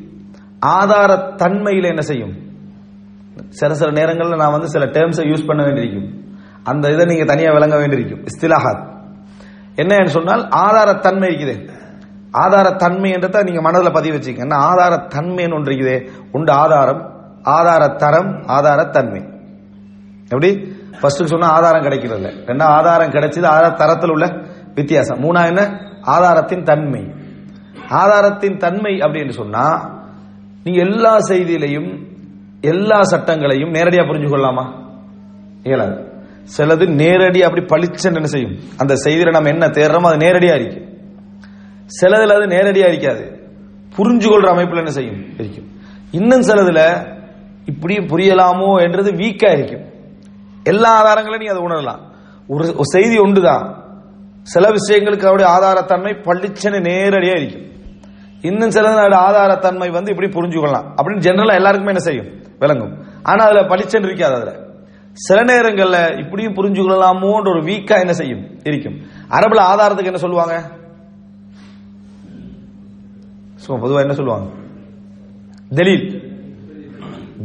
[0.60, 2.48] ஆதார தன்மையில் என்ன செய்யும்?
[3.48, 6.24] சில சில நேரங்களில் நான் வந்து சில டேர்ம்ஸை யூஸ் பண்ண வேண்டியிருக்கும்.
[6.62, 8.24] அந்த இதை நீங்க தனியாக விளங்க வேண்டியிருக்கும்.
[8.24, 8.88] இஸ்திலாஹாத்.
[9.76, 11.68] என்னன்னு சொன்னால் ஆதாரத்தன்மை இருக்குது.
[12.32, 14.38] ஆதாரத்தன்மை என்றதை நீங்க மனதில் பதிவு வச்சுக்கோங்க.
[14.38, 14.56] என்ன?
[14.56, 16.08] ஆதாரத்தன்மைன்னு ஒன்று இருக்குது.
[16.32, 17.09] உண்டு ஆதாரம்.
[17.42, 19.38] ஆதார தரம் ஆதாரத்தன்மை.
[20.22, 20.74] எப்படி?
[21.00, 24.26] ஃபர்ஸ்ட் சொன்னா ஆதாரம் கிடைக்கிறது இல்ல ரெண்டா ஆதாரம் கிடைச்சது ஆதார தரத்தில் உள்ள
[24.74, 25.20] வித்தியாசம்.
[25.20, 25.80] மூணா என்ன?
[26.02, 27.14] ஆதாரத்தின் தன்மை.
[27.88, 29.98] ஆதாரத்தின் தன்மை அப்படின்னு சொன்னா
[30.64, 32.06] நீங்க எல்லா செய்தியிலையும்
[32.60, 34.94] எல்லா சட்டங்களையும் நேரடியா புரிஞ்சு கொள்ளலாமா?
[35.62, 36.12] இயலாது.
[36.56, 38.58] சிலது நேரடி அப்படி பளிச்சென்று என்ன செய்யும்?
[38.76, 40.98] அந்த செய்தியில நம்ம என்ன தேடுறோமோ அது நேரடியா இருக்கும்.
[42.00, 43.52] சிலதுல அது நேரடியா இருக்காது.
[43.96, 45.24] புரிஞ்சு கொள்ற அமைப்புல என்ன செய்யும்?
[45.38, 45.68] இருக்கும்.
[46.10, 46.80] இன்னும் சிலதுல
[47.64, 49.88] இப்படி புரியலாமோ என்றது வீக்கா இருக்கும்
[50.64, 52.00] எல்லா ஆதாரங்களையும் நீ அதை உணரலாம்.
[52.48, 53.78] ஒரு ஒரு செய்தி ஒன்றுதான்.
[54.42, 57.68] சில விஷயங்களுக்கு அவருடைய ஆதாரத்தன்மை பளிச்சென்னு நேரடியா இருக்கும்.
[58.40, 60.92] இன்னும் சில ஆதாரத்தன்மை வந்து இப்படி புரிஞ்சுக்கொள்ளலாம்.
[61.02, 62.42] அப்படின்னு ஜெனரலா எல்லாருக்குமே என்ன செய்யும்?
[62.58, 63.04] விளங்கும்.
[63.22, 64.68] ஆனா அதுல பளிச்சன் இருக்காது அதுல.
[65.12, 68.60] சில நேரங்கள்ல இப்படியும் புரிஞ்சு கொள்ளலாமோன்ற ஒரு வீக்கா என்ன செய்யும்?
[68.64, 69.00] இருக்கும்.
[69.28, 70.70] அரபுல ஆதாரத்துக்கு என்ன சொல்லுவாங்க?
[73.54, 74.50] சும்மா பொதுவா என்ன சொல்லுவாங்க?
[75.74, 76.29] தலீல்.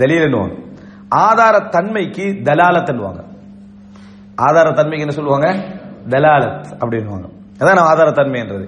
[0.02, 0.38] தலீல்
[1.26, 3.22] ஆதார தன்மைக்கு தலாலத் என்னுவாங்க
[4.46, 5.48] ஆதார தன்மைக்கு என்ன சொல்லுவாங்க?
[6.14, 7.28] தலாலத் அப்படின்னுவாங்க.
[7.62, 8.66] அதான் ஆதார தன்மைன்றது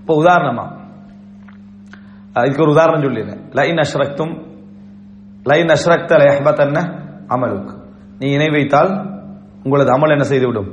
[0.00, 0.66] இப்போ உதாரணமா
[2.46, 3.42] இதுக்கு ஒரு உதாரணம் சொல்லிடுறேன்.
[3.58, 4.34] லைன் அஷ்ரக்தும்
[5.50, 6.78] லைன் அஷ்ரக்த லயஹ்பத்தன்ன
[7.34, 7.70] அமலுக்.
[8.20, 8.90] நீ இணை வைத்தால்
[9.64, 10.70] உங்களது அமல் என்ன செய்து விடும்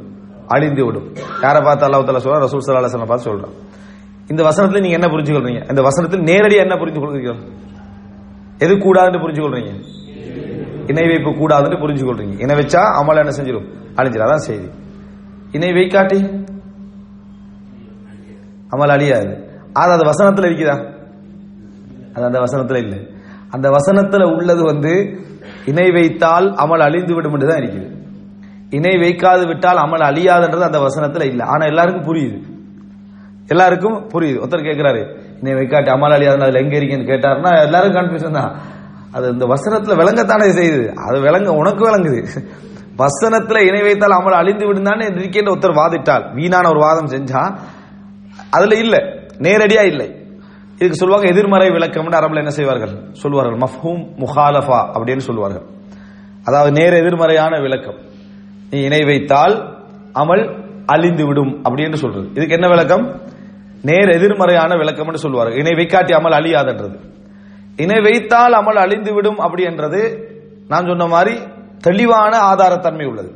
[0.55, 1.07] அழிந்து விடும்
[1.43, 3.55] யாரை பார்த்து அல்லாஹ் தாலா சொல்ற ரசூல் சல்லா அலுவலம் பார்த்து சொல்றான்.
[4.31, 7.33] இந்த வசனத்தில் நீங்க என்ன புரிஞ்சுக்கிறீங்க இந்த வசனத்தில் நேரடியாக என்ன புரிஞ்சு கொடுக்குறீங்க
[8.59, 9.73] எது கூடாதுன்னு புரிஞ்சு கொள்றீங்க
[10.87, 14.67] இணை வைப்பு கூடாதுன்னு புரிஞ்சு கொள்றீங்க இணை வச்சா அமல் என்ன செஞ்சிடும் அழிஞ்சிடும் அதான் செய்தி.
[15.51, 16.45] இணை வைக்காட்டி
[18.71, 19.47] அமல் அழியாது.
[19.73, 20.93] அது அந்த வசனத்தில் இருக்குதா?
[22.13, 23.07] அது அந்த வசனத்தில் இல்லை.
[23.49, 25.19] அந்த வசனத்துல உள்ளது வந்து
[25.65, 27.95] இணை வைத்தால் அமல் அழிந்து விடும் என்று தான் இருக்குது.
[28.69, 31.45] இணை வைக்காது விட்டால் அமல் அழியாதுன்றது அந்த வசனத்துல இல்லை.
[31.45, 32.41] ஆனா எல்லாருக்கும் புரியுது.
[33.47, 34.39] எல்லாருக்கும் புரியுது.
[34.43, 38.51] ஒருத்தர் கேட்கிறாரு நீ வைக்காட்டி அமல் அழியாதுன்னு அதில் எங்கே இருக்கீங்கன்னு கேட்டாருன்னா எல்லாரும் கன்ஃபியூஷன் தான்.
[39.15, 40.83] அது இந்த வசனத்தில் விளங்கத்தானே செய்யுது.
[41.05, 42.21] அது விளங்க உனக்கு விளங்குது.
[43.03, 47.41] வசனத்தில் இணை வைத்தால் அமல் அழிந்து விடுந்தானே இருக்கேன்னு ஒருத்தர் வாதிட்டால் வீணான ஒரு வாதம் செஞ்சா
[48.57, 49.01] அதில் இல்லை
[49.45, 50.07] நேரடியாக இல்லை.
[50.79, 52.93] இதுக்கு சொல்லுவாங்க எதிர்மறை விளக்கம்னு அரபில் என்ன செய்வார்கள்?
[53.21, 55.65] சொல்வார்கள் மஃஹூம் முஹாலஃபா அப்படின்னு சொல்லுவார்கள்.
[56.47, 57.97] அதாவது நேர எதிர்மறையான விளக்கம்.
[58.71, 59.55] நீ இணை வைத்தால்
[60.21, 60.43] அமல்
[60.93, 62.27] அழிந்து விடும் அப்படின்னு சொல்றது.
[62.37, 63.03] இதுக்கு என்ன விளக்கம்?
[63.87, 66.97] நேர் எதிர்மறையான விளக்கம்னு சொல்லுவார்கள் இணை வைக்காட்டி அமல் அழியாதன்றது.
[67.75, 70.01] இணை வைத்தால் அமல் அழிந்து விடும் அப்படி என்றது
[70.67, 71.33] நான் சொன்ன மாதிரி
[71.79, 73.31] தெளிவான ஆதாரத்தன்மை உள்ளது.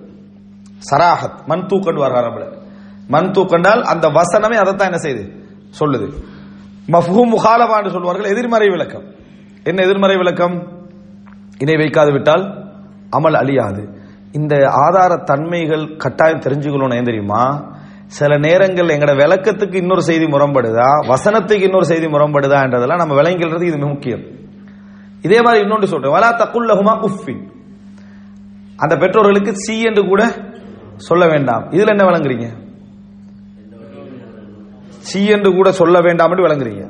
[0.89, 2.49] சராஹத் மண் தூக்கண்டு வர
[3.07, 5.25] மண் தூக்கண்டால் அந்த வசனமே அதைத்தான் என்ன செய்யுது
[5.79, 6.07] சொல்லுது.
[6.87, 9.03] மஃஹூம் முகாலபா என்று சொல்வார்கள் எதிர்மறை விளக்கம்.
[9.63, 10.55] என்ன எதிர்மறை விளக்கம்?
[11.57, 12.43] இணை வைக்காது விட்டால்
[13.17, 13.83] அமல் அழியாது.
[14.31, 17.70] இந்த ஆதார தன்மைகள் கட்டாயம் தெரிஞ்சுக்கணும் ஏன் தெரியுமா?
[18.17, 20.87] சில நேரங்கள் எங்கட விளக்கத்துக்கு இன்னொரு செய்தி முரண்படுதா?
[21.11, 24.23] வசனத்துக்கு இன்னொரு செய்தி முரண்படுதா என்றதெல்லாம் நம்ம விளங்கிறது இது முக்கியம்.
[25.21, 26.15] இதே மாதிரி இன்னொன்று சொல்றேன்.
[26.15, 27.43] வலா தக்குல்லஹுமா உஃபின்
[28.79, 30.21] அந்த பெற்றோர்களுக்கு சி என்று கூட
[31.07, 31.63] சொல்ல வேண்டாம்.
[31.71, 32.47] இதுல என்ன விளங்குறீங்க?
[35.09, 36.83] சி என்று கூட சொல்ல வேண்டாம் என்று விளங்குறீங்க.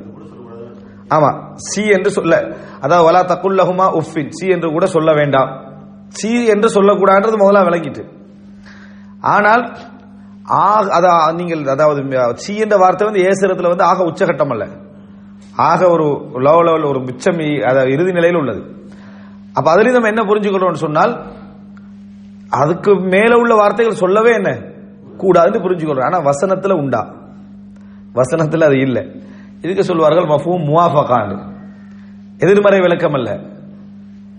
[1.16, 1.30] ஆமா
[1.68, 2.34] சி என்று சொல்ல.
[2.80, 5.50] அதாவது வலா தக்குல்லஹுமா உஃபின் சி என்று கூட சொல்ல வேண்டாம்.
[6.08, 8.04] சி என்று சொல்லக்கூடாதுன்றது முதல்ல விளங்கிட்டு.
[9.34, 9.62] ஆனால்
[10.54, 12.00] ஆக அதா நீங்கள் அதாவது
[12.34, 14.64] சி என்ற வார்த்தை வந்து ஏசுறதுல வந்து ஆக உச்சகட்டம் அல்ல.
[15.56, 16.06] ஆக ஒரு
[16.46, 18.62] லோ லெவல் ஒரு மிச்சம் அதாவது இறுதி நிலையில் உள்ளது.
[19.52, 21.14] அப்ப அதுலேயும் நம்ம என்ன புரிஞ்சுக்கிறோம்னு சொன்னால்
[22.48, 24.50] அதுக்கு மேல உள்ள வார்த்தைகள் சொல்லவே என்ன?
[25.18, 27.02] கூடாதுன்னு புரிஞ்சுக்கிறோம் ஆனா வசனத்துல உண்டா?
[28.14, 29.02] வசனத்துல அது இல்லை.
[29.60, 31.50] இதுக்கு சொல்வார்கள் மஃபூம் முவாஃபகான்
[32.38, 33.30] எதிர்மறை விளக்கம் அல்ல.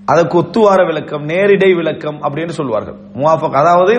[0.05, 2.97] அதற்கு ஒத்துவார விளக்கம் நேரிடை விளக்கம் அப்படின்னு சொல்வார்கள்.
[3.15, 3.93] முவாஃபக் அதாவது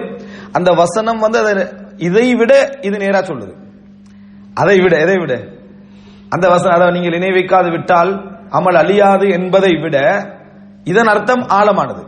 [0.53, 1.53] அந்த வசனம் வந்து அதை
[1.99, 2.53] இதை விட
[2.83, 3.55] இது நேரா சொல்லுது.
[4.55, 5.35] அதை விட எதை விட
[6.35, 8.13] அந்த வசனம் அதை நீங்கள் இணை வைக்காது விட்டால்
[8.59, 9.97] அமல் அழியாது என்பதை விட
[10.85, 12.03] இதன் அர்த்தம் ஆழமானது.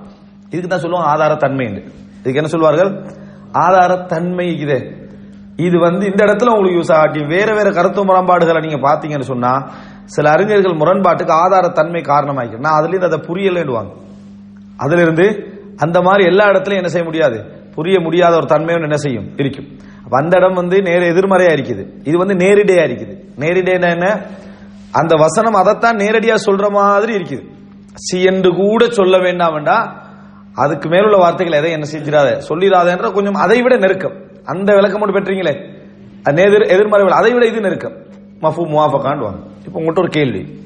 [0.50, 1.82] இதுக்கு தான் சொல்லுவாங்க ஆதாரத்தன்மை என்று.
[2.20, 2.90] இதுக்கு என்ன சொல்வார்கள்?
[3.66, 4.78] ஆதாரத்தன்மை இது.
[5.56, 9.52] இது வந்து இந்த இடத்துல உங்களுக்கு யூஸ் ஆகட்டி வேற வேற கருத்து முரண்பாடுகளை நீங்க பாத்தீங்கன்னு சொன்னா
[10.04, 13.92] சில அறிஞர்கள் முரண்பாட்டுக்கு ஆதாரத்தன்மை காரணமாக்கி நான் அதுல இருந்து அதை புரியலைடுவாங்க
[14.76, 15.26] அதுல இருந்து
[15.84, 17.38] அந்த மாதிரி எல்லா இடத்துலயும் என்ன செய்ய முடியாது?
[17.76, 19.28] புரிய முடியாத ஒரு தன்மையும் என்ன செய்யும்?
[19.36, 19.68] இருக்கும்.
[20.04, 21.82] அப்ப அந்த இடம் வந்து நேர எதிர்மறையா இருக்குது.
[22.04, 23.14] இது வந்து நேரிடையா இருக்குது.
[23.38, 24.06] நேரிடையா என்ன?
[24.92, 27.46] அந்த வசனம் அதைத்தான் நேரடியா சொல்ற மாதிரி இருக்குது.
[27.94, 30.02] சி என்று கூட சொல்ல வேண்டாம் வேண்டாம்
[30.54, 32.42] அதுக்கு மேலுள்ள வார்த்தைகள் எதை என்ன செஞ்சிடாத?
[32.48, 34.16] சொல்லிடாத என்ற கொஞ்சம் அதை விட நெருக்கம்.
[34.44, 35.54] அந்த விளக்கம் மட்டும் பெற்றீங்களே.
[36.24, 37.94] எதிர் எதிர்மறை அதை விட இது நெருக்கம்.
[38.40, 40.60] மஃபு முவாஃபகாண்டுவாங்க இப்போ உங்கள்கிட்ட ஒரு கேள்வி.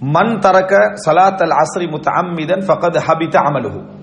[0.00, 3.99] மண் தரக்க சலாத் அல் அஸ்ரி முத்தஅம்மிதன் ஃபகத் ஹபித அமலுஹு.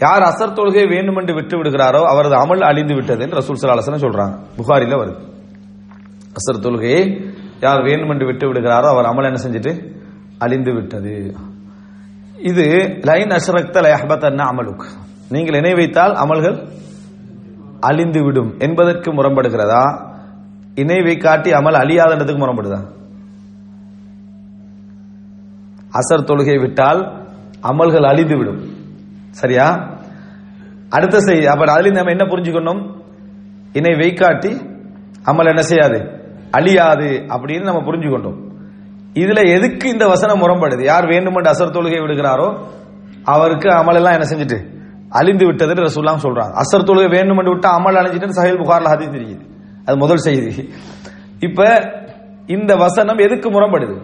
[0.00, 4.34] யார் அசர் தொழுகை வேண்டுமென்று விட்டு விடுகிறாரோ அவரது அமல் அழிந்து விட்டது என்று ரசூல் சலாஹ் சொல்றாங்க.
[4.56, 5.16] புகாரில வருது.
[6.38, 7.30] அசர் தொழுகையை
[7.60, 9.96] யார் வேண்டுமென்று விட்டு விடுகிறாரோ அவர் அமல் என்ன செஞ்சுட்டு?
[10.38, 11.36] அழிந்து விட்டது.
[12.42, 12.64] இது
[13.02, 14.84] லைன் அஷ்ரக்த லயஹபத் அமலுக்.
[15.28, 16.68] நீங்கள் இணை வைத்தால் அமல்கள்
[17.80, 20.06] அழிந்து விடும் என்பதற்கு முரண்படுகிறதா?
[20.74, 22.80] இணைவை காட்டி அமல் அழியாதன்றதுக்கு முரண்படுதா?
[25.92, 27.28] அசர் தொழுகை விட்டால்
[27.62, 28.77] அமல்கள் அழிந்து விடும்.
[29.40, 29.66] சரியா?
[30.96, 32.82] அடுத்த செய்தி அப்ப அதுல நம்ம என்ன புரிஞ்சுக்கணும்?
[33.78, 34.52] இணை வைக்காட்டி
[35.30, 35.98] அமல் என்ன செய்யாது?
[36.50, 38.38] அழியாது அப்படின்னு நம்ம புரிஞ்சுக்கொண்டோம்
[39.22, 40.82] இதுல எதுக்கு இந்த வசனம் முரண்படுது?
[40.82, 42.48] யார் வேண்டுமென்று அசர் தொழுகை விடுகிறாரோ
[43.34, 44.58] அவருக்கு அமல் எல்லாம் என்ன செஞ்சுட்டு?
[45.18, 46.52] அழிந்து விட்டதுன்னு ரசூல்லாம் சொல்றாங்க.
[46.62, 49.44] அசர் தொழுகை வேண்டுமென்று விட்டா அமல் அழிஞ்சிட்டு சஹில் புகார்ல ஹதீஸ் தெரியுது.
[49.86, 50.52] அது முதல் செய்தி.
[51.40, 51.66] இப்ப
[52.46, 53.96] இந்த வசனம் எதுக்கு முரண்படுது?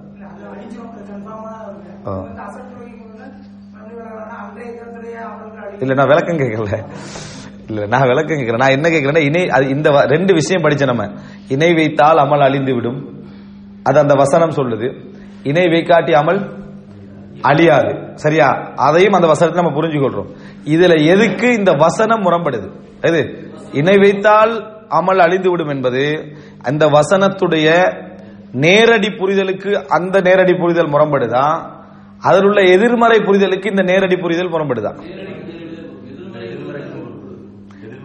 [5.81, 6.85] இல்ல நான் விளக்கம் கேட்கல
[7.69, 11.09] இல்ல நான் விளக்கம் கேட்கிறேன் நான் என்ன கேட்கிறேன்னா இணை அது இந்த வ- ரெண்டு விஷயம் படிச்ச நம்ம.
[11.49, 13.25] இணை வைத்தால் அமல் அழிந்து விடும்.
[13.83, 14.95] அது அந்த வசனம் சொல்லுது.
[15.43, 16.59] இணை வைக்காட்டி அமல்
[17.41, 18.13] அழியாது.
[18.15, 18.73] சரியா?
[18.77, 20.31] அதையும் அந்த வசனத்தை நம்ம புரிஞ்சுக்கொள்றோம்
[20.65, 27.69] இதுல எதுக்கு இந்த வசனம் முரம்படுது எது இணை வைத்தால் அமல் அழிந்து விடும் என்பது அந்த வசனத்துடைய
[28.53, 31.80] நேரடி புரிதலுக்கு அந்த நேரடி புரிதல் முரம்படுதான்
[32.21, 34.99] அதில் உள்ள எதிர்மறை புரிதலுக்கு இந்த நேரடி புரிதல் முரண்படுதான்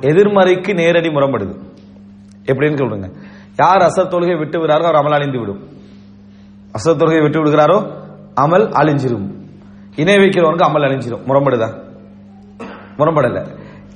[0.01, 1.53] எதிர்மறைக்கு நேரடி முரண்படுது.
[2.45, 3.07] எப்படின்னு சொல்லுங்க.
[3.57, 5.61] யார் அசத் தொழுகை விட்டு விடுறாரோ அவர் அமல் அழிந்து விடும்.
[6.73, 7.77] அசத் தொழுகை விட்டு விடுகிறாரோ?
[8.41, 9.27] அமல் அழிஞ்சிரும்.
[9.95, 11.23] இணை வைக்கிறவனுக்கு அமல் அழிஞ்சிரும்.
[11.27, 11.69] முரண்படுதா?
[12.97, 13.45] முரண்படல.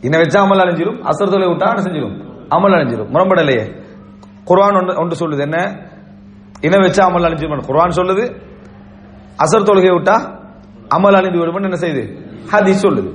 [0.01, 2.17] இணை வச்சா அமல் அழிஞ்சிரும் அசர் தொழுகை விட்டா செஞ்சிடும்
[2.49, 3.10] அமல் அழிஞ்சிரும்.
[3.13, 3.65] முரண்படலையே.
[4.47, 5.58] குர்வான் ஒன்று ஒன்று சொல்லுது என்ன?
[6.62, 8.47] இணை வச்சா அமல் அழிஞ்சிரும் குர்வான் சொல்லுது
[9.43, 10.38] அசர் தொழுகை விட்டா
[10.95, 13.13] அமல் அழிந்து விடும் என்ன செய்யுது ஹதீஸ் சொல்லுது.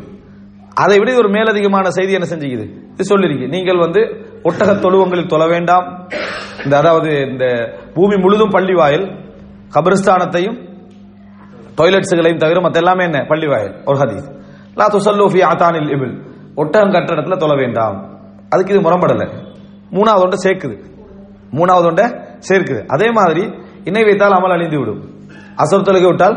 [0.75, 2.93] அதை விட ஒரு மேலதிகமான செய்தி என்ன செஞ்சுக்குது?
[2.93, 3.49] இது சொல்லிருக்கு.
[3.49, 4.01] நீங்கள் வந்து
[4.45, 6.09] ஒட்டக தொழுவங்களில் தொழ வேண்டாம்.
[6.65, 9.05] இந்த அதாவது இந்த பூமி முழுதும் பள்ளி வாயில்
[9.75, 10.73] கபிரஸ்தானத்தையும்
[11.77, 13.25] டாய்லெட்ஸுகளையும் தவிர மற்ற எல்லாமே என்ன?
[13.29, 13.75] பள்ளி வாயில்.
[13.85, 14.41] ஒரு ஹதீஸ்.
[14.75, 16.23] லா துசல்லூஃபி ஆத்தானில் இபில்.
[16.55, 18.19] ஒட்டகம் கட்டுற இடத்துல தொழ வேண்டாம்.
[18.49, 19.29] அதுக்கு இது முரம்படலை
[19.91, 20.85] மூணாவது ஒன்றை சேர்க்குது.
[21.51, 22.07] மூணாவது ஒன்றை
[22.51, 22.87] சேர்க்குது.
[22.87, 23.51] அதே மாதிரி
[23.85, 25.14] இணை வைத்தால் அமல் அழிந்து விடும்.
[25.59, 26.37] அசர் தொழுகை விட்டால்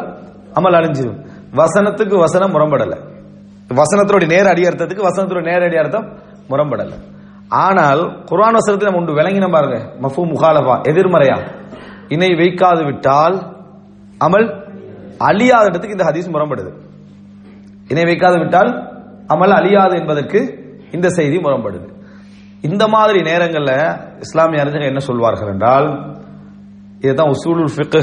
[0.58, 1.20] அமல் அழிஞ்சிடும்
[1.54, 2.98] வசனத்துக்கு வசனம் முரம்படலை
[3.80, 6.08] வசனத்தோட நேர அடி அர்த்தத்துக்கு வசனத்தோட நேர அடி அர்த்தம்
[6.50, 6.98] முரம்படலை
[7.64, 9.78] ஆனால் குரான் வசனத்தை நம்ம ஒன்று விளங்கின பாருங்க.
[10.02, 11.38] மஃபு முகாலபா எதிர்மறையா?
[12.10, 13.36] இணை வைக்காது விட்டால்
[14.22, 14.48] அமல்
[15.20, 16.72] அழியாத இடத்துக்கு இந்த ஹதீஸ் முரம்படுது
[17.90, 18.72] இணை வைக்காது விட்டால்
[19.30, 20.40] அமல் அழியாது என்பதற்கு
[20.92, 21.88] இந்த செய்தி முரம்படுது
[22.62, 23.76] இந்த மாதிரி நேரங்களில்
[24.22, 25.88] இஸ்லாமிய அறிஞர்கள் என்ன சொல்வார்கள் என்றால்
[27.00, 28.02] இதுதான் உசூலுல் ஃபிக்கு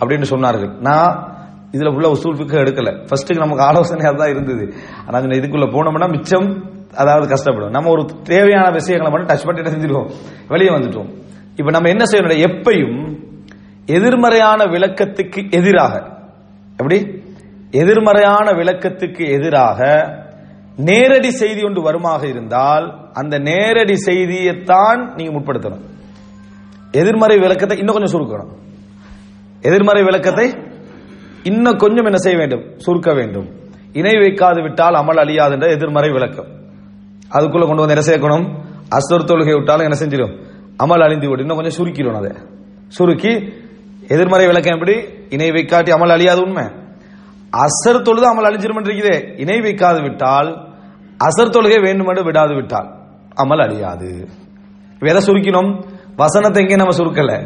[0.00, 0.72] அப்படின்னு சொன்னார்கள்.
[0.80, 1.32] நான்
[1.72, 2.90] இதுல உள்ள உசூல் பிக்க எடுக்கல.
[3.08, 4.74] ஃபர்ஸ்ட்டுக்கு நமக்கு ஆலோசனையாக தான் இருந்தது.
[5.06, 7.70] ஆனால் இதுக்குள்ள போனோம்னா மிச்சம் அதாவது கஷ்டப்படும்.
[7.70, 10.10] நம்ம ஒரு தேவையான விஷயங்களை மட்டும் டச் பண்ணிட்டு செஞ்சிருவோம்
[10.48, 11.10] வெளியே வந்துட்டோம்.
[11.56, 13.22] இப்ப நம்ம என்ன செய்யணும் எப்பையும்
[13.86, 15.94] எதிர்மறையான விளக்கத்துக்கு எதிராக
[16.76, 17.22] எப்படி?
[17.70, 19.80] எதிர்மறையான விளக்கத்துக்கு எதிராக
[20.76, 25.84] நேரடி செய்தி ஒன்று வருமாக இருந்தால் அந்த நேரடி செய்தியைத்தான் நீங்க முற்படுத்தணும்.
[26.90, 28.52] எதிர்மறை விளக்கத்தை இன்னும் கொஞ்சம் சுருக்கணும்.
[29.64, 30.46] எதிர்மறை விளக்கத்தை
[31.42, 32.64] இன்னும் கொஞ்சம் என்ன செய்ய வேண்டும்?
[32.76, 33.48] சுருக்க வேண்டும்.
[33.92, 36.48] இணை வைக்காது விட்டால் அமல் அழியாது என்ற எதிர்மறை விளக்கம்.
[37.34, 38.46] அதுக்குள்ள கொண்டு வந்து என்ன சேர்க்கணும்?
[38.96, 40.34] அசர் தொழுகை விட்டாலும் என்ன செஞ்சிடும்
[40.82, 41.44] அமல் அழிந்து விடும்.
[41.44, 42.32] இன்னும் கொஞ்சம் சுருக்கிடும் அதை.
[42.88, 43.32] சுருக்கி
[44.08, 44.94] எதிர்மறை விளக்கம் எப்படி?
[45.28, 46.64] இணை வைக்காட்டி அமல் அழியாது உண்மை.
[47.64, 49.16] அசர் தொழுது அமல் அழிஞ்சிரும் இருக்குதே.
[49.36, 50.50] இணை வைக்காது விட்டால்
[51.26, 52.88] அசர் தொழுகை வேண்டுமென்று விடாது விட்டால்
[53.42, 54.10] அமல் அழியாது.
[55.00, 55.70] எதை சுருக்கினோம்?
[56.16, 57.38] வசனத்தை எங்கே நம்ம சுருக்கலை.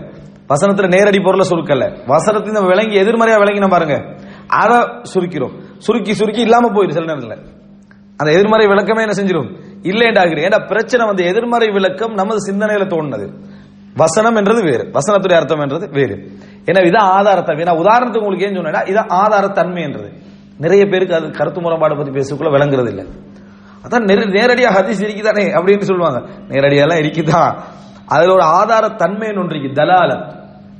[0.48, 1.98] வசனத்துல நேரடி பொருளை சுருக்கல.
[2.06, 4.14] வசனத்தை நம்ம விளங்கி எதிர்மறையா விளங்கின பாருங்க.
[4.46, 4.78] அதை
[5.14, 5.52] சுருக்கிறோம்.
[5.78, 7.46] சுருக்கி சுருக்கி இல்லாம போயிடும் சில நேரத்தில்.
[8.16, 9.50] அந்த எதிர்மறை விளக்கமே என்ன செஞ்சிடும்
[9.82, 13.32] இல்லைண்டாகிறேன் ஏன்னா பிரச்சனை வந்து எதிர்மறை விளக்கம் நமது சிந்தனையில தோணுனது.
[13.94, 14.90] வசனம் என்றது வேறு.
[14.92, 16.30] வசனத்துடைய அர்த்தம் என்றது வேறு.
[16.64, 17.64] ஏன்னா இதான் ஆதாரத்தன்மை.
[17.64, 20.12] நான் உதாரணத்துக்கு உங்களுக்கு ஏன் சொன்னேன்னா இதான் ஆதாரத்தன்மை என்றது.
[20.58, 23.06] நிறைய பேருக்கு அது கருத்து முரண்பாடு பத்தி பேசுக்குள்ள விளங்குறது இல்லை
[23.88, 26.30] அதான் நேரடியாக ஹதீஸ் இருக்குதானே அப்படின்னு சொல்லுவாங்க.
[26.48, 27.58] நேரடியெல்லாம் இருக்குதான்.
[28.08, 29.82] அதுல ஒரு ஆதார தன்மைன்னு ஒன்று இருக்கு.
[29.82, 30.36] தலாலத்.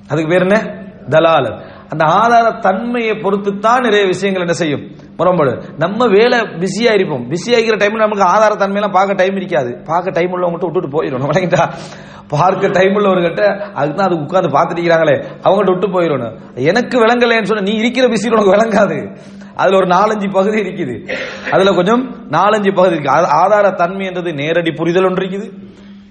[0.09, 0.87] அதுக்கு பேர் என்ன?
[1.09, 1.77] தலாலத்.
[1.89, 4.97] அந்த ஆதார தன்மையை பொறுத்து தான் நிறைய விஷயங்கள் என்ன செய்யும்?
[5.17, 7.31] முரண்பாடு நம்ம வேலை பிஸியா இருப்போம்.
[7.31, 9.83] பிஸி ஆகிற டைம்ல நமக்கு ஆதார தன்மையெல்லாம் பார்க்க டைம் இருக்காது.
[9.85, 11.73] பார்க்க டைம் உள்ளவங்ககிட்ட விட்டுட்டு போயிடும் விளங்கிட்டா
[12.29, 16.39] பார்க்க டைம் உள்ளவர்கிட்ட அதுக்கு தான் அது உட்காந்து பார்த்துட்டு அவங்ககிட்ட விட்டு போயிடணும்.
[16.55, 19.17] எனக்கு விளங்கலைன்னு சொன்ன நீ இருக்கிற பிஸியில் உனக்கு விளங்காது.
[19.57, 21.15] அதுல ஒரு நாலஞ்சு பகுதி இருக்குது.
[21.51, 23.11] அதுல கொஞ்சம் நாலஞ்சு பகுதி இருக்கு.
[23.27, 25.53] ஆதார தன்மைன்றது நேரடி புரிதல் ஒன்று இருக்குது.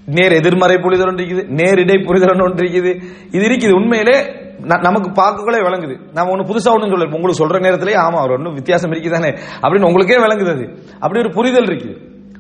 [0.08, 3.02] நேர் எதிர்மறை புரிதல் ஒன்று இருக்குது நேரிடை புரிதல் ஒன்று இருக்குது.
[3.32, 3.72] இது இருக்குது.
[3.72, 4.20] உண்மையிலே
[4.62, 6.00] ந- நமக்கு பார்க்கக்குள்ளே விளங்குது.
[6.14, 10.16] நம்ம ஒண்ணு புதுசா ஒன்றும் சொல்ல உங்களுக்கு சொல்ற நேரத்திலே ஆமா அவர் ஒன்றும் வித்தியாசம் இருக்குதானே அப்படின்னு உங்களுக்கே
[10.16, 10.78] விளங்குது அது.
[10.94, 11.98] அப்படி ஒரு புரிதல் இருக்குது.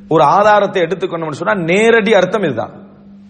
[0.08, 2.71] ஒரு ஆதாரத்தை எடுத்துக்கணும்னு சொன்னா நேரடி அர்த்தம் இதுதான்.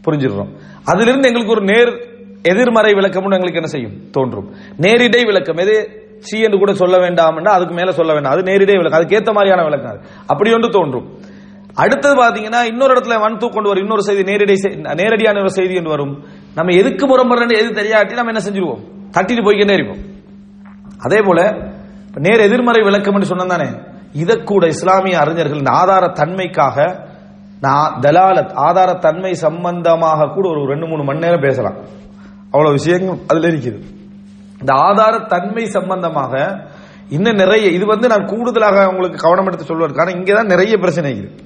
[0.07, 0.49] புரிஞ்சிடுறோம்.
[0.85, 2.07] அதிலிருந்து எங்களுக்கு ஒரு நேர்
[2.41, 4.09] எதிர்மறை விளக்கம்னு எங்களுக்கு என்ன செய்யும்?
[4.11, 4.51] தோன்றும்.
[4.81, 5.57] நேரிடை விளக்கம்.
[5.57, 6.05] எது?
[6.19, 8.31] சி என்று கூட சொல்ல வேண்டாம்னா அதுக்கு மேல சொல்ல வேண்டாம்.
[8.31, 8.91] அது நேரிடை விளக்கம்.
[8.91, 9.99] அதுக்கு ஏற்ற மாதிரியான விளக்கம் அது.
[10.27, 11.17] அப்படி ஒன்று தோன்றும்.
[11.83, 13.83] அடுத்தது பாத்தீங்கன்னா இன்னொரு இடத்துல வன் கொண்டு வரும்.
[13.83, 14.55] இன்னொரு செய்தி நேரடி
[15.01, 16.13] நேரடியான ஒரு செய்தி என்று வரும்.
[16.55, 18.83] நம்ம எதுக்கு முரம்புறன்னு எது தெரியாட்டி நம்ம என்ன செஞ்சிருவோம்?
[19.15, 20.01] தட்டிட்டு போய்கிட்டே இருப்போம்.
[20.99, 21.39] அதே போல
[22.15, 23.69] நேர் எதிர்மறை விளக்கம் என்று சொன்னதானே
[24.13, 27.05] இதை கூட இஸ்லாமிய அறிஞர்கள் ஆதார தன்மைக்காக
[27.61, 31.77] நான் தலாலத் ஆதார தன்மை சம்பந்தமாக கூட ஒரு ரெண்டு மூணு மணி நேரம் பேசலாம்.
[32.45, 33.79] அவ்வளவு விஷயங்கள் அதுல இருக்குது.
[34.59, 36.33] இந்த ஆதார தன்மை சம்பந்தமாக
[37.09, 41.45] இன்னும் நிறைய இது வந்து நான் கூடுதலாக உங்களுக்கு கவனம் எடுத்து சொல்வதற்கான இங்கதான் நிறைய பிரச்சனை இருக்குது.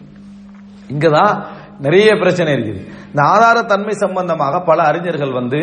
[0.92, 1.44] இங்கதான்
[1.80, 2.88] நிறைய பிரச்சனை இருக்குது.
[3.08, 5.58] இந்த ஆதார தன்மை சம்பந்தமாக பல அறிஞர்கள் வந்து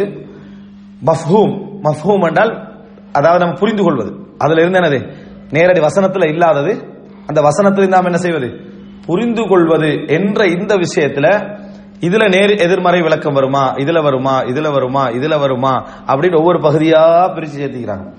[1.06, 2.76] மஃஹூம் மஃஹூம் என்றால்
[3.12, 5.14] அதாவது நம்ம புரிந்து கொள்வது அதுல இருந்து என்னது?
[5.50, 6.96] நேரடி வசனத்துல இல்லாதது.
[7.26, 8.60] அந்த வசனத்தில் நாம் என்ன செய்வது?
[9.06, 11.56] புரிந்து கொள்வது என்ற இந்த விஷயத்துல
[12.00, 13.74] இதுல நேர் எதிர்மறை விளக்கம் வருமா?
[13.74, 14.42] இதுல வருமா?
[14.42, 15.08] இதுல வருமா?
[15.08, 15.88] இதுல வருமா?
[16.06, 18.14] அப்படின்னு ஒவ்வொரு பகுதியா பிரிச்சு சேர்த்திக்கிறாங்க.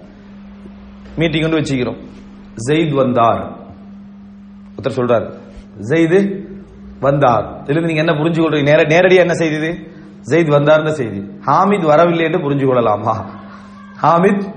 [1.15, 2.07] மீட்டிங் வந்து வச்சுக்கிறோம்.
[2.69, 3.57] ஜெயித் வந்தார்.
[4.75, 5.33] ஒருத்தர் சொல்றாரு.
[5.79, 6.48] ஜெயிது
[6.99, 7.63] வந்தார்.
[7.65, 9.67] இதுல நீங்க என்ன புரிஞ்சு கொள்றீங்க நேர நேரடியா என்ன செய்தி
[10.29, 11.19] ஜெயித் வந்தார்னு செய்தி.
[11.45, 13.29] ஹாமித் வரவில்லை என்று புரிஞ்சு கொள்ளலாமா
[14.01, 14.53] ஹாமித்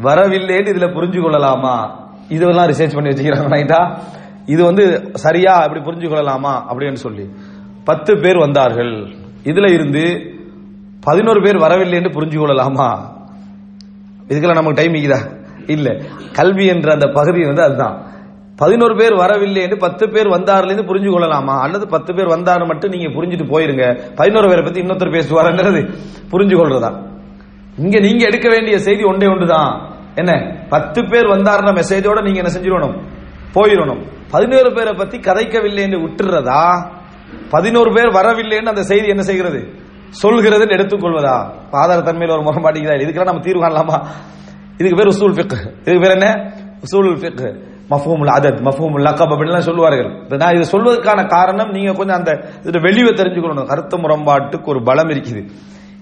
[0.00, 3.98] வரவில்லை என்று இதுல புரிஞ்சு கொள்ளலாமா இதெல்லாம் ரிசர்ச் பண்ணி வச்சுக்கிறாங்க ரைட்டா
[4.46, 7.30] இது வந்து சரியா அப்படி புரிஞ்சு கொள்ளலாமா அப்படின்னு சொல்லி.
[7.84, 9.14] பத்து பேர் வந்தார்கள்.
[9.44, 10.34] இதுல இருந்து
[11.00, 13.16] பதினோரு பேர் வரவில்லை என்று புரிஞ்சு கொள்ளலாமா
[14.28, 16.04] இதுக்கெல்லாம் நமக்கு டைம் இருக்குதா இல்ல.
[16.32, 18.02] கல்வி என்ற அந்த பகுதி வந்து அதுதான்.
[18.58, 21.60] பதினோரு பேர் வரவில்லை என்று பத்து பேர் வந்தார்ல புரிஞ்சு கொள்ளலாமா?
[21.60, 24.14] அல்லது பத்து பேர் வந்தாரு மட்டும் நீங்க புரிஞ்சுட்டு போயிருங்க.
[24.14, 25.94] பதினோரு பேரை பத்தி இன்னொருத்தர் பேசுவாருன்றது
[26.30, 27.06] புரிஞ்சு கொள்றதா
[27.76, 29.96] இங்க நீங்க எடுக்க வேண்டிய செய்தி ஒன்றே ஒன்றுதான்.
[30.14, 30.62] என்ன?
[30.68, 33.00] பத்து பேர் வந்தாருன மெசேஜோட நீங்க என்ன செஞ்சிடணும்?
[33.54, 34.06] போயிடணும்.
[34.30, 36.90] பதினோரு பேரை பத்தி கதைக்கவில்லை என்று விட்டுறதா?
[37.50, 39.68] பதினோரு பேர் வரவில்லைன்னு அந்த செய்தி என்ன செய்கிறது?
[40.22, 41.52] சொல்கிறதுன்னு எடுத்துக்கொள்வதா?
[41.70, 44.06] ஆதார தன்மையில் ஒரு முரண்பாட்டிக்குதா இதுக்கெல்லாம் நம்ம தீர்வு காணலாமா?
[44.78, 45.60] இதுக்கு பேர் உசூல் ஃபிக்.
[45.70, 46.52] இதுக்கு பேர் என்ன?
[46.80, 47.67] உசூல் ஃபிக்.
[47.90, 50.26] மஃபூமுல் அதத் மஃபூமுல் லக்கப் அப்படின்லாம் சொல்லுவார்கள்.
[50.28, 51.70] நான் இதை சொல்வதற்கான காரணம்.
[51.70, 53.66] நீங்க கொஞ்சம் அந்த இது வெளியே தெரிஞ்சுக்கணும்.
[53.66, 55.48] கருத்து முரண்பாட்டுக்கு ஒரு பலம் இருக்குது.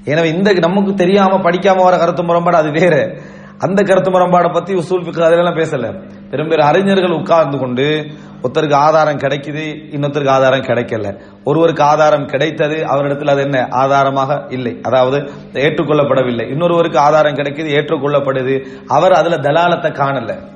[0.04, 3.16] எனவே இந்த நமக்கு தெரியாம படிக்காம வர கருத்து முரண்பாடு அது வேற.
[3.58, 6.08] அந்த கருத்து முரண்பாடை பத்தி உசூல் அதெல்லாம் பேசல.
[6.30, 8.06] பெரும்பெரு அறிஞர்கள் உட்கார்ந்து கொண்டு
[8.42, 11.20] ஒருத்தருக்கு ஆதாரம் கிடைக்குது இன்னொருத்தருக்கு ஆதாரம் கிடைக்கல.
[11.44, 13.66] ஒருவருக்கு ஆதாரம் கிடைத்தது அவரிடத்தில் அது என்ன?
[13.70, 14.78] ஆதாரமாக இல்லை.
[14.82, 16.50] அதாவது ஏற்றுக்கொள்ளப்படவில்லை.
[16.50, 18.66] இன்னொருவருக்கு ஆதாரம் கிடைக்குது ஏற்றுக்கொள்ளப்படுது.
[18.86, 20.54] அவர் அதுல தலாலத்தை காணல.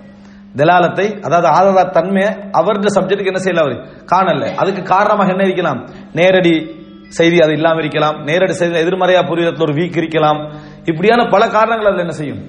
[0.56, 3.76] தலாலத்தை அதாவது ஆதார தன்மையை அவருடைய சப்ஜெக்ட்டுக்கு என்ன செய்யல அவர்?
[4.12, 4.54] காணல.
[4.54, 5.88] அதுக்கு காரணமாக என்ன இருக்கலாம்?
[6.12, 8.24] நேரடி செய்தி அது இல்லாம இருக்கலாம்.
[8.24, 10.50] நேரடி செய்தி எதிர்மறையா புரியறதுல ஒரு வீக் இருக்கலாம்.
[10.84, 12.42] இப்படியான பல காரணங்கள் அதில் என்ன செய்யும்?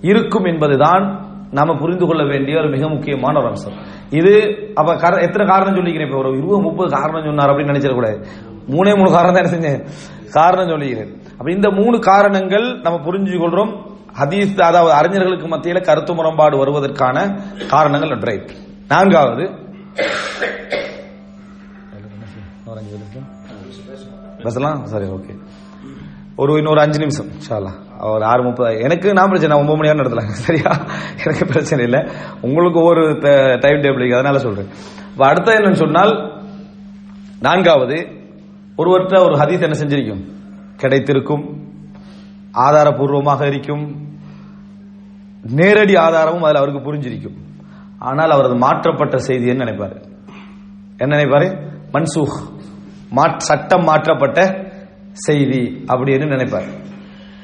[0.00, 3.72] இருக்கும் என்பதுதான் நாம புரிந்து கொள்ள வேண்டிய ஒரு மிக முக்கியமான ஒரு அம்சம்.
[4.10, 8.24] இது அப்ப எத்தனை காரணம் சொல்லிக்கிறேன் இப்ப ஒரு இருபது முப்பது காரணம் சொன்னார் அப்படின்னு நினைச்சிடக்கூடாது
[8.68, 9.86] மூணே மூணு காரணம் தான் என்ன செஞ்சேன்?
[10.30, 11.16] காரணம் சொல்லிக்கிறேன்.
[11.38, 18.18] அப்ப இந்த மூணு காரணங்கள் நம்ம புரிஞ்சு கொள்றோம் ஹதீஸ் அதாவது அறிஞர்களுக்கு மத்தியில் கருத்து முரண்பாடு வருவதற்கான காரணங்கள்
[18.18, 18.50] ரைட்
[18.88, 19.62] நான்காவது
[24.44, 24.86] பேசலாம்?
[24.86, 25.34] சரி ஓகே.
[26.36, 30.26] ஒரு இன்னொரு அஞ்சு நிமிஷம் ஷாலா ஒரு ஆறு முப்பது எனக்கு நான் பிரச்சனை ஒன்பது மணி நேரம் நடத்தலாம்
[30.26, 30.70] சரியா?
[31.24, 32.00] எனக்கு பிரச்சனை இல்லை.
[32.40, 33.04] உங்களுக்கு ஒவ்வொரு
[33.60, 34.68] டைம் டேபிள் அதனால சொல்றேன்.
[35.12, 36.42] இப்போ அடுத்த என்னன்னு சொன்னால்
[37.40, 37.96] நான்காவது
[38.78, 40.22] ஒருவர்கிட்ட ஒரு ஹதீஸ் என்ன செஞ்சிருக்கும்?
[40.76, 41.63] கிடைத்திருக்கும்.
[42.54, 44.12] ஆதாரபூர்வமாக இருக்கும்.
[45.42, 47.36] நேரடி ஆதாரமும் அதில் அவருக்கு புரிஞ்சிருக்கும்.
[47.98, 50.02] ஆனால் அவரது மாற்றப்பட்ட செய்தின்னு நினைப்பாரு?
[50.96, 51.68] என்ன நினைப்பாரு?
[51.92, 52.42] மன்சூக்.
[53.16, 54.68] மாற்- சட்டம் மாற்றப்பட்ட
[55.12, 56.84] செய்தி அப்படின்னு நினைப்பார்.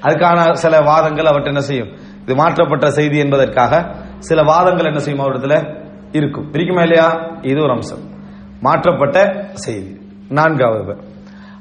[0.03, 1.97] அதுக்கான சில வாதங்கள் அவர்கிட்ட என்ன செய்யும்?
[2.23, 6.53] இது மாற்றப்பட்ட செய்தி என்பதற்காக சில வாதங்கள் என்ன செய்யும் அவரிடத்துல இருக்கும்.
[6.53, 7.31] இருக்குமா இல்லையா?
[7.43, 8.03] இது ஒரு அம்சம்.
[8.61, 10.01] மாற்றப்பட்ட செய்தி.
[10.29, 11.10] நான்காவது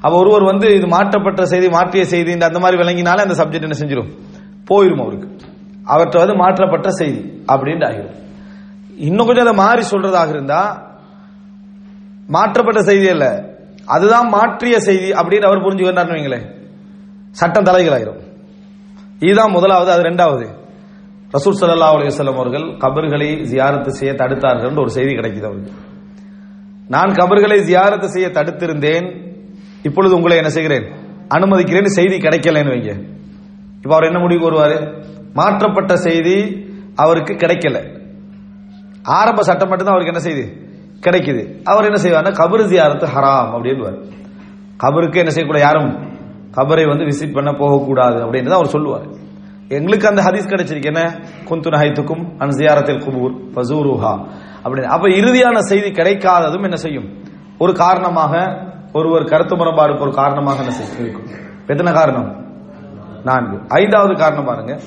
[0.00, 3.78] அவ ஒருவர் வந்து இது மாற்றப்பட்ட செய்தி மாற்றிய செய்தி இந்த அந்த மாதிரி விளங்கினாலே அந்த சப்ஜெக்ட் என்ன
[3.78, 4.10] செஞ்சிடும்
[4.70, 5.28] போயிடும் அவருக்கு.
[5.84, 8.14] அவற்றை வந்து மாற்றப்பட்ட செய்தி அப்படின்ட்டு ஆகிரும்.
[8.96, 10.62] இன்னும் கொஞ்சம் அதை மாறி சொல்றதாக இருந்தா
[12.28, 13.44] மாற்றப்பட்ட செய்தி அல்ல.
[13.86, 16.46] அதுதான் மாற்றிய செய்தி அப்படின்னு அவர் புரிஞ்சுக்கிறார்னு வைங்களேன்.
[17.30, 18.20] சட்டம் தலைகளாயிரும்
[19.20, 20.46] இதுதான் முதலாவது அது ரெண்டாவது.
[21.32, 25.72] ரசூல் சல்லா அலுவலம் அவர்கள் கபர்களை ஜியாரத்து செய்ய தடுத்தார்கள் ஒரு செய்தி கிடைக்குது அவருக்கு.
[26.88, 29.29] நான் கபர்களை ஜியாரத்து செய்ய தடுத்திருந்தேன்.
[29.82, 30.84] இப்பொழுது உங்களை என்ன செய்கிறேன்?
[31.28, 31.84] அனுமதிக்கிறேன்.
[31.84, 33.08] செய்தி கிடைக்கலன்னு வைங்க.
[33.76, 35.04] இப்ப அவர் என்ன முடிவுக்கு வருவாரு?
[35.34, 37.98] மாற்றப்பட்ட செய்தி அவருக்கு கிடைக்கல.
[39.02, 40.68] ஆரம்ப சட்டம் மட்டும்தான் அவருக்கு என்ன செய்யுது
[41.06, 41.62] கிடைக்குது.
[41.64, 44.08] அவர் என்ன செய்வார்னா கபரு ஜியாரத்து ஹராம் அப்படின்னு
[44.82, 45.60] கபருக்கு என்ன செய்யக்கூடாது?
[45.60, 46.08] யாரும்
[46.50, 49.06] கபரை வந்து விசிட் பண்ண போகக்கூடாது அப்படின்னு அவர் சொல்லுவார்.
[49.68, 50.84] எங்களுக்கு அந்த ஹதீஸ் கிடைச்சிருக்கு.
[50.84, 51.20] என்ன?
[51.48, 54.26] குந்து நஹைத்துக்கும் அன் ஜியாரத்தில் குபூர் பசூருஹா
[54.64, 54.84] அப்படின்னு.
[54.84, 57.22] அப்ப இறுதியான செய்தி கிடைக்காததும் என்ன செய்யும்?
[57.58, 58.38] ஒரு காரணமாக
[58.92, 61.28] ஒருவர் கருத்து முரண்பாடுக்கு ஒரு காரணமாக என்ன இருக்கும்
[61.66, 62.44] எத்தனை காரணம்?
[63.24, 63.58] நான்கு.
[63.68, 64.80] ஐந்தாவது காரணம் பாருங்க.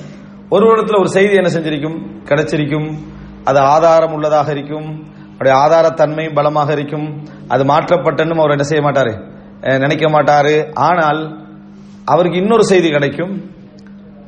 [0.49, 2.01] ஒரு இடத்துல ஒரு செய்தி என்ன செஞ்சிருக்கும்?
[2.25, 2.97] கிடைச்சிருக்கும்.
[3.43, 5.03] அது ஆதாரம் உள்ளதாக இருக்கும்.
[5.33, 7.27] அவருடைய ஆதாரத்தன்மை பலமாக இருக்கும்.
[7.47, 9.31] அது மாற்றப்பட்டனும் அவர் என்ன செய்ய மாட்டாரு?
[9.79, 10.69] நினைக்க மாட்டாரு.
[10.73, 11.45] ஆனால்
[12.05, 13.51] அவருக்கு இன்னொரு செய்தி கிடைக்கும்.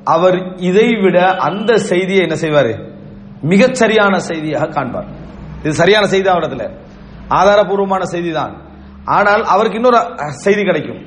[0.04, 2.94] அவர் இதை விட அந்த செய்தியை என்ன செய்வாரு?
[3.42, 5.08] மிகச் சரியான செய்தியாக காண்பார்.
[5.60, 6.70] இது சரியான செய்தி அவரிடத்துல
[7.30, 8.65] ஆதாரபூர்வமான செய்தி தான்
[9.06, 11.02] ஆனால் அவருக்கு இன்னொரு செய்தி கிடைக்கும்.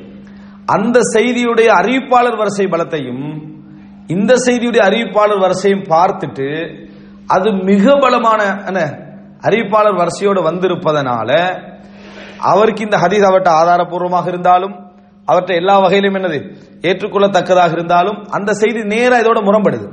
[0.67, 3.25] அந்த செய்தியுடைய அறிவிப்பாளர் வரிசை பலத்தையும்
[4.09, 6.49] இந்த செய்தியுடைய அறிவிப்பாளர் வரிசையும் பார்த்துட்டு
[7.29, 8.81] அது மிக பலமான என்ன
[9.43, 11.31] அறிவிப்பாளர் வரிசையோடு வந்திருப்பதனால
[12.43, 14.75] அவருக்கு இந்த ஹதீஸ் அவர்கிட்ட ஆதாரபூர்வமாக இருந்தாலும்
[15.29, 16.39] அவர்கிட்ட எல்லா வகையிலும் என்னது
[16.83, 19.87] ஏற்றுக்கொள்ளத்தக்கதாக இருந்தாலும் அந்த செய்தி நேரா இதோட முரம்படுது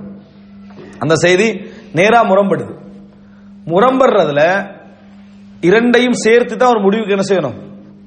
[0.99, 1.47] அந்த செய்தி
[1.93, 2.73] நேரா முரம்படுது
[3.67, 4.41] முரம்படுறதுல
[5.63, 7.64] இரண்டையும் சேர்த்து தான் ஒரு முடிவுக்கு என்ன செய்யணும்?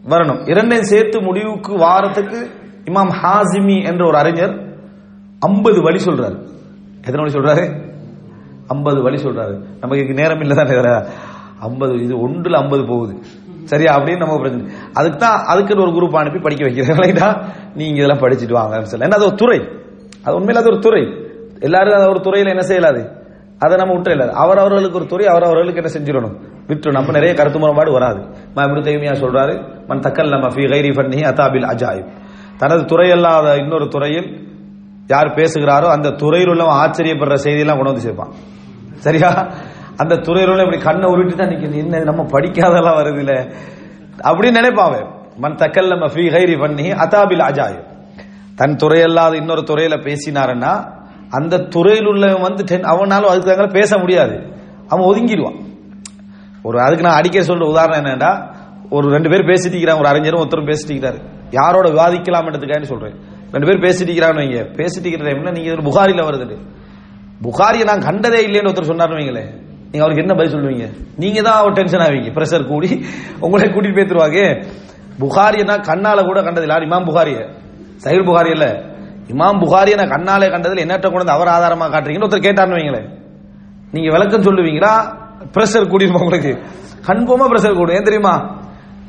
[0.09, 0.51] வரணும்.
[0.51, 2.51] இரண்டையும் சேர்த்து முடிவுக்கு வாரத்துக்கு
[2.85, 4.77] இமாம் ஹாசிமி என்ற ஒரு அறிஞர்
[5.41, 6.49] ஐம்பது வழி சொல்றாரு.
[7.05, 7.93] எத்தனை வழி சொல்றாரு?
[8.67, 9.63] ஐம்பது வழி சொல்றாரு.
[9.81, 11.07] நமக்கு நேரம் இல்லை தானே
[11.61, 13.19] ஐம்பது இது ஒன்றுல ஐம்பது போகுது.
[13.65, 13.97] சரியா?
[13.97, 17.45] அப்படின்னு நம்ம பிரச்சனை அதுக்கு தான் அதுக்குன்னு ஒரு குரூப் அனுப்பி படிக்க வைக்கிறீங்களா
[17.75, 19.07] நீங்க இதெல்லாம் படிச்சுட்டு வாங்க சொல்லி.
[19.07, 19.69] ஏன்னா அது ஒரு துறை.
[20.25, 21.03] அது உண்மையில அது ஒரு துறை.
[21.61, 23.18] எல்லாரும் அது ஒரு துறையில என்ன செய்யலாது?
[23.59, 24.29] அதை நம்ம விட்டு இல்லை.
[24.31, 26.37] அவர் அவர்களுக்கு ஒரு துறை அவர் அவர்களுக்கு என்ன செஞ்சிடணும்?
[26.67, 28.21] விட்டு நம்ம நிறைய கருத்து முரண்பாடு வராது.
[28.57, 32.09] மஹமுது தைமியா சொல்றாரு மன் தக்கல் நம்ம ஃபி கைரி ஃபன்னி அதாபில் அஜாயிப்.
[32.57, 34.47] தனது துறை அல்லாத இன்னொரு துறையில்
[35.07, 38.33] யார் பேசுகிறாரோ அந்த துறையில் உள்ளவன் ஆச்சரியப்படுற செய்தியெல்லாம் கொண்டு வந்து சேர்ப்பான்.
[38.95, 39.49] சரியா?
[39.97, 43.35] அந்த துறையில் உள்ள இப்படி கண்ணை உருட்டி தான் நிற்கிது என்ன நம்ம படிக்காதெல்லாம் வருது இல்லை
[44.23, 45.07] அப்படின்னு நினைப்பாவே
[45.37, 47.85] மன் தக்கல் நம்ம ஃபி கைரி பண்ணி அதாபில் அஜாயிப்.
[48.55, 50.98] தன் துறையல்லாத இன்னொரு துறையில பேசினாருன்னா
[51.31, 54.53] அந்த துறையில் உள்ளவன் வந்து அவனாலும் அதுக்கு தங்களை பேச முடியாது.
[54.89, 55.67] அவன் ஒதுங்கிடுவான்.
[56.63, 58.57] ஒரு அதுக்கு நான் அடிக்க சொல்ற உதாரணம் என்னன்னா
[58.91, 61.21] ஒரு ரெண்டு பேர் பேசிட்டு இருக்கிறாங்க ஒரு அறிஞரும் ஒருத்தரும் பேசிட்டு இருக்கிறாரு.
[61.51, 63.15] யாரோட விவாதிக்கலாம்ன்றதுக்காக சொல்றேன்.
[63.53, 64.77] ரெண்டு பேர் பேசிட்டு இருக்கிறான்னு வைங்க.
[64.77, 66.59] பேசிட்டு இருக்கிற டைம்ல நீங்க ஒரு புகாரில வருது
[67.43, 69.67] புகாரியை நான் கண்டதே இல்லைன்னு ஒருத்தர் சொன்னார்னு வைங்களேன்.
[69.93, 70.93] நீங்க அவருக்கு என்ன பதில் சொல்லுவீங்க?
[71.17, 72.33] நீங்க தான் அவர் டென்ஷன் ஆவீங்க.
[72.39, 73.07] பிரஷர் கூடி
[73.41, 74.67] உங்களை கூட்டிட்டு போயிருவாங்க
[75.19, 77.49] புகாரியை நான் கண்ணால கூட கண்டது இல்லை இமாம் புகாரிய?
[77.97, 78.88] சைல் புகாரி இல்லை.
[79.33, 83.09] இமாம் புகாரியை நான் கண்ணாலே கண்டதில் என்னற்ற கொண்டு வந்து அவர் ஆதாரமா காட்டுறீங்கன்னு ஒருத்தர் கேட்டார்னு வைங்களேன்.
[83.93, 84.93] நீங்க விளக்கம் சொல்லுவீங்களா?
[85.55, 86.53] பிரஷர் கூடிருமா உங்களுக்கு?
[87.09, 87.97] கன்ஃபார்மா பிரஷர் கூடும்.
[87.99, 88.35] ஏன் தெரியுமா?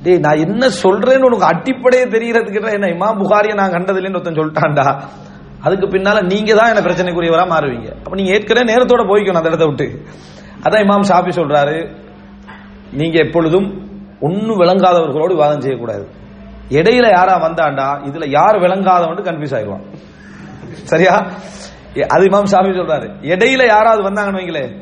[0.04, 4.88] டேய் நான் என்ன சொல்றேன்னு உனக்கு அடிப்படையே தெரியறதுக்கு என்ன இமாம் புகாரியை நான் கண்டதில்லைன்னு ஒருத்தன் சொல்லிட்டான்டா.
[5.66, 7.90] அதுக்கு பின்னால நீங்க தான் என்ன பிரச்சனைக்குரியவரா மாறுவீங்க.
[8.04, 9.88] அப்ப நீங்க ஏற்கனவே நேரத்தோட போய்க்கணும் அந்த இடத்த விட்டு.
[10.66, 11.78] அதான் இமாம் ஷாபி சொல்றாரு
[12.92, 13.68] நீங்க எப்பொழுதும்
[14.28, 16.06] ஒன்னும் விளங்காதவர்களோடு விவாதம் செய்யக்கூடாது.
[16.70, 19.86] இடையில யாரா வந்தாண்டா இதுல யார் விளங்காதவன் கன்ஃபியூஸ் ஆயிடுவான்.
[20.84, 21.16] சரியா?
[22.08, 23.08] அது இமாம் சாமி சொல்றாரு.
[23.22, 24.80] இடையில யாராவது வந்தாங்கன்னு வைங்களே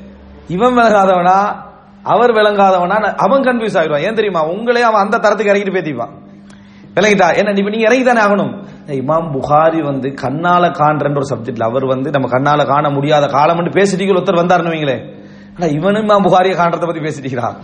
[0.47, 1.55] இவன் விளங்காதவனா
[2.03, 3.99] அவர் விளங்காதவனா அவன் கன்ஃபியூஸ் ஆயிடுவான்.
[3.99, 4.45] ஏன் தெரியுமா?
[4.45, 6.13] உங்களே அவன் அந்த தரத்துக்கு இறங்கிட்டு பேத்திப்பான்.
[6.95, 7.37] விளங்கிட்டா?
[7.37, 12.09] என்ன இப்ப நீங்க இறங்கி தானே ஆகணும் இமாம் புகாரி வந்து கண்ணால காண்றன்ற ஒரு சப்ஜெக்ட்ல அவர் வந்து
[12.09, 15.25] நம்ம கண்ணால காண முடியாத காலம் பேசிட்டீங்க ஒருத்தர் வந்தாருன்னு வைங்களே.
[15.55, 17.55] ஆனா இவனும் இமாம் புகாரியை காண்றத பத்தி பேசிட்டீங்களா?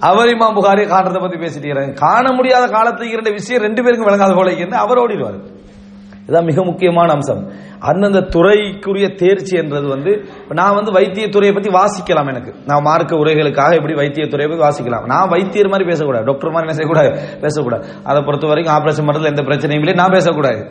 [0.00, 4.52] அவர் இமாம் புகாரி காண்றத பத்தி பேசிட்டு காண முடியாத காலத்துக்கு இரண்டு விஷயம் ரெண்டு பேருக்கும் விளங்காத போல
[4.52, 5.38] இருந்து அவர் ஓடிடுவார்.
[6.28, 7.42] இதான் மிக முக்கியமான அம்சம்.
[7.78, 10.12] அந்தந்த துறைக்குரிய தேர்ச்சி என்றது வந்து
[10.48, 12.54] நான் வந்து வைத்தியத்துறையை பற்றி பத்தி வாசிக்கலாம் எனக்கு.
[12.66, 15.06] நான் மார்க்க உரைகளுக்காக எப்படி வைத்தியத்துறையை பற்றி பத்தி வாசிக்கலாம்.
[15.06, 16.24] நான் வைத்தியர் மாதிரி பேசக்கூடாது.
[16.24, 17.40] டாக்டர் மாதிரி என்ன செய்யக்கூடாது?
[17.40, 17.86] பேசக்கூடாது.
[18.04, 19.94] அதை பொறுத்த வரைக்கும் ஆபரேஷன் பண்றதுல எந்த பிரச்சனையும் இல்லை.
[19.94, 20.70] நான் பேசக்கூடாது.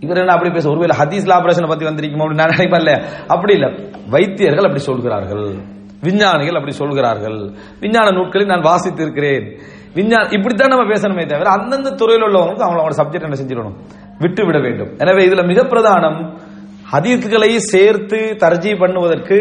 [0.00, 3.68] இவர் என்ன அப்படி பேச ஒருவேளை ஹதீஸ்ல ஆபரேஷன் பத்தி வந்திருக்குமோ அப்படின்னு நான் நினைப்பேன் அப்படி இல்ல.
[4.10, 5.54] வைத்தியர்கள் அப்படி சொல்கிறார்கள்.
[6.06, 7.38] விஞ்ஞானிகள் அப்படி சொல்கிறார்கள்.
[7.82, 9.46] விஞ்ஞான நூட்களில் நான் வாசித்து இருக்கிறேன்
[9.98, 13.76] விஞ்ஞான இப்படித்தான் நம்ம பேசணுமே தவிர அந்தந்த துறையில் உள்ளவங்களுக்கு அவங்களோட சப்ஜெக்ட் என்ன செஞ்சிடணும்?
[14.22, 14.90] விட்டு விட வேண்டும்.
[14.98, 16.18] எனவே இதுல மிக பிரதானம்
[16.92, 19.38] ஹதீத்துகளை சேர்த்து தர்ஜி பண்ணுவதற்கு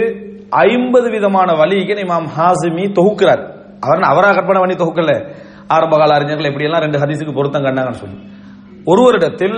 [0.68, 3.43] ஐம்பது விதமான வழிகள் இமாம் ஹாசிமி தொகுக்கிறார்.
[3.86, 5.14] அவர் அவராக கற்பனை பண்ணி தொகுக்கல?
[5.68, 8.18] ஆரம்ப கால அறிஞர்கள் எப்படி எல்லாம் ரெண்டு ஹதீஸுக்கு பொருத்தம் கண்டாங்கன்னு சொல்லி.
[8.91, 9.57] ஒருவரிடத்தில்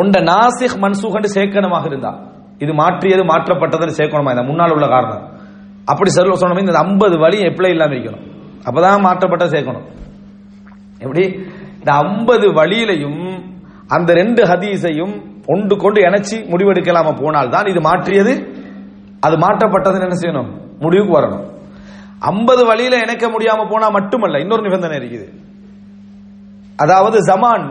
[0.00, 2.12] உண்ட நாசிக் மன்சூகண்டு சேர்க்கணமாக இருந்தா
[2.58, 4.32] இது மாற்றியது மாற்றப்பட்டதுன்னு சேர்க்கணுமா?
[4.34, 5.24] இந்த முன்னால் உள்ள காரணம்.
[5.84, 6.64] அப்படி சர்வ சொன்னோமே.
[6.66, 8.24] இந்த ஐம்பது வழி எப்படி இல்லாம இருக்கணும்.
[8.68, 9.86] அப்பதான் மாற்றப்பட்ட சேர்க்கணும்.
[10.98, 11.24] எப்படி?
[11.78, 13.22] இந்த ஐம்பது வழியிலையும்
[13.88, 15.14] அந்த ரெண்டு ஹதீஸையும்
[15.46, 18.34] ஒன்று கொண்டு இணைச்சி முடிவெடுக்கலாம போனால் தான் இது மாற்றியது.
[19.20, 20.50] அது மாற்றப்பட்டதுன்னு என்ன செய்யணும்?
[20.80, 21.44] முடிவுக்கு வரணும்.
[22.18, 25.26] ஐம்பது வழியில இணைக்க முடியாம போனா மட்டுமல்ல இன்னொரு நிபந்தனை இருக்குது.
[26.76, 27.66] அதாவது ஜமான்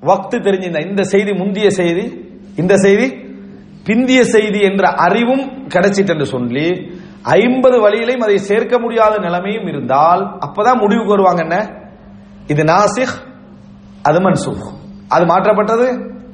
[0.00, 2.04] வக்து தெரிஞ்சிருந்த இந்த செய்தி முந்திய செய்தி
[2.56, 3.06] இந்த செய்தி
[3.88, 5.44] பிந்திய செய்தி என்ற அறிவும்
[5.74, 6.66] கிடைச்சிட்டு என்று சொல்லி
[7.30, 11.56] ஐம்பது வழியிலையும் அதை சேர்க்க முடியாத நிலைமையும் இருந்தால் அப்பதான் முடிவுக்கு வருவாங்க என்ன?
[12.46, 13.16] இது நாசிக்
[14.02, 14.66] அது மன்சூக்
[15.08, 15.86] அது மாற்றப்பட்டது?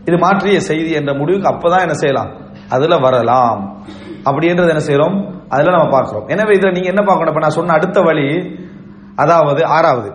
[0.04, 2.30] இது மாற்றிய செய்தி என்ற முடிவுக்கு அப்பதான் என்ன செய்யலாம்?
[2.68, 3.84] அதுல வரலாம்.
[4.24, 6.26] அப்படின்றது என்ன செய்யறோம் அதுல நம்ம பார்க்கிறோம்.
[6.28, 7.32] எனவே இதுல நீங்க என்ன பார்க்கணும்?
[7.34, 8.56] இப்ப நான் சொன்ன அடுத்த வழி
[9.16, 10.10] அதாவது ஆறாவது.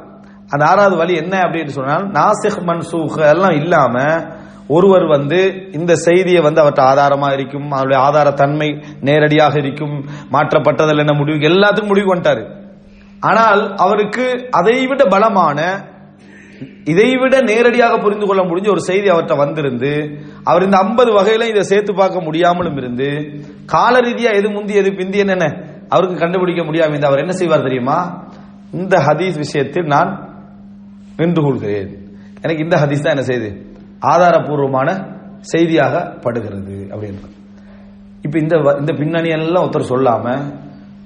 [0.50, 3.96] அந்த ஆறாவது வழி என்ன அப்படின்னு சொன்னால் நாசிக் மன்சூக் எல்லாம் இல்லாம
[4.68, 5.40] ஒருவர் வந்து
[5.72, 8.70] இந்த செய்தியை வந்து அவற்றை ஆதாரமா இருக்கும் அவருடைய ஆதார தன்மை
[9.02, 9.96] நேரடியாக இருக்கும்
[10.32, 12.44] மாற்றப்பட்டதில் என்ன முடிவு எல்லாத்துக்கும் முடிவு வந்துட்டாரு
[13.20, 15.60] ஆனால் அவருக்கு அதை விட பலமான
[16.84, 19.92] இதைவிட நேரடியாக புரிந்து கொள்ள முடிஞ்ச ஒரு செய்தி அவர்கிட்ட வந்திருந்து
[20.44, 23.10] அவர் இந்த ஐம்பது வகையில இதை சேர்த்து பார்க்க முடியாமலும் இருந்து
[23.66, 25.48] கால ரீதியா எது முந்தி எது பிந்தி என்ன
[25.90, 28.28] அவருக்கு கண்டுபிடிக்க முடியாம இந்த அவர் என்ன செய்வார் தெரியுமா?
[28.74, 30.10] இந்த ஹதீஸ் விஷயத்தில் நான்
[31.18, 31.92] நின்று கொள்கிறேன்.
[32.42, 33.50] எனக்கு இந்த ஹதீஸ் தான் என்ன செய்யுது
[34.02, 34.90] ஆதாரபூர்வமான
[35.40, 37.36] செய்தியாக படுகிறது அப்படின்னு
[38.22, 40.54] இப்போ இந்த இந்த பின்னணி எல்லாம் ஒருத்தர் சொல்லாம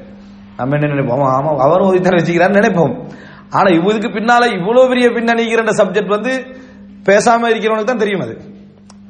[0.57, 1.21] நம்ம என்ன நினைப்போம்?
[1.21, 3.09] ஆமா, அவரும் ஒதுக்கி வச்சுக்கிறான்னு நினைப்போம்.
[3.51, 6.33] ஆனால் இவருக்கு பின்னால இவ்வளோ பெரிய பின்னணிக்கிற சப்ஜெக்ட் வந்து
[7.07, 8.53] பேசாம இருக்கிறவனுக்கு தான் தெரியும் அது.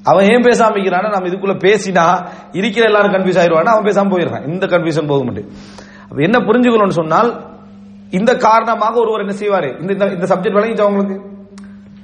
[0.04, 4.48] அவன் ஏன் பேசாம இருக்கிறான்னா நம்ம இதுக்குள்ள பேசினா இருக்கிற எல்லாரும் கன்ஃபியூஸ் ஆயிடுவானா அவன் பேசாம போயிடுறான்.
[4.52, 5.48] இந்த கன்ஃபியூஷன் போக மாட்டேன்
[6.02, 7.53] அப்ப என்ன புரிஞ்சுக்கணும்னு சொன்னால்
[8.14, 9.90] இந்த காரணமாக ஒருவர் என்ன செய்வாரு?
[9.90, 11.20] இந்த இந்த- சப்ஜெக்ட் விளங்கிச்சா உங்களுக்கு?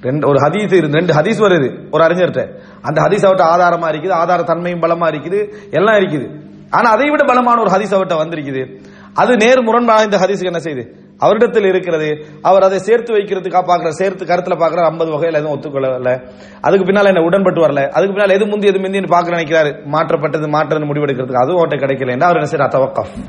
[0.02, 2.60] ரெண்டு ஒரு ஹதீஸ் இருந்து ரெண்டு ஹதீஸ் வருது ஒரு அறிஞர்கிட்ட.
[2.82, 6.40] அந்த ஹதீஸ் அவர்கிட்ட ஆதாரமா இருக்குது ஆதார தன்மையும் பலமா இருக்குது எல்லாம் இருக்குது.
[6.70, 8.80] ஆனா அதை விட பலமான ஒரு ஹதீஸ் அவர்கிட்ட வந்திருக்குது.
[9.14, 12.26] அது நேர் முரண்பான இந்த ஹதீஸுக்கு என்ன செய்யுது அவரிடத்தில் இருக்கிறது.
[12.42, 16.28] அவர் அதை சேர்த்து வைக்கிறதுக்காக பாக்குற சேர்த்து கருத்துல பாக்குற ஐம்பது வகையில எதுவும் ஒத்துக்கொள்ளல
[16.60, 17.88] அதுக்கு பின்னால என்ன உடன்பட்டு வரல.
[17.88, 19.84] அதுக்கு பின்னால எது முந்தி எது முந்தின்னு பாக்க நினைக்கிறாரு.
[19.84, 23.28] மாற்றப்பட்டது மாற்றது முடிவெடுக்கிறதுக்கு அதுவும் ஓட்ட கிடைக்கல அவர் என்ன செய்யற தவக்கஃப்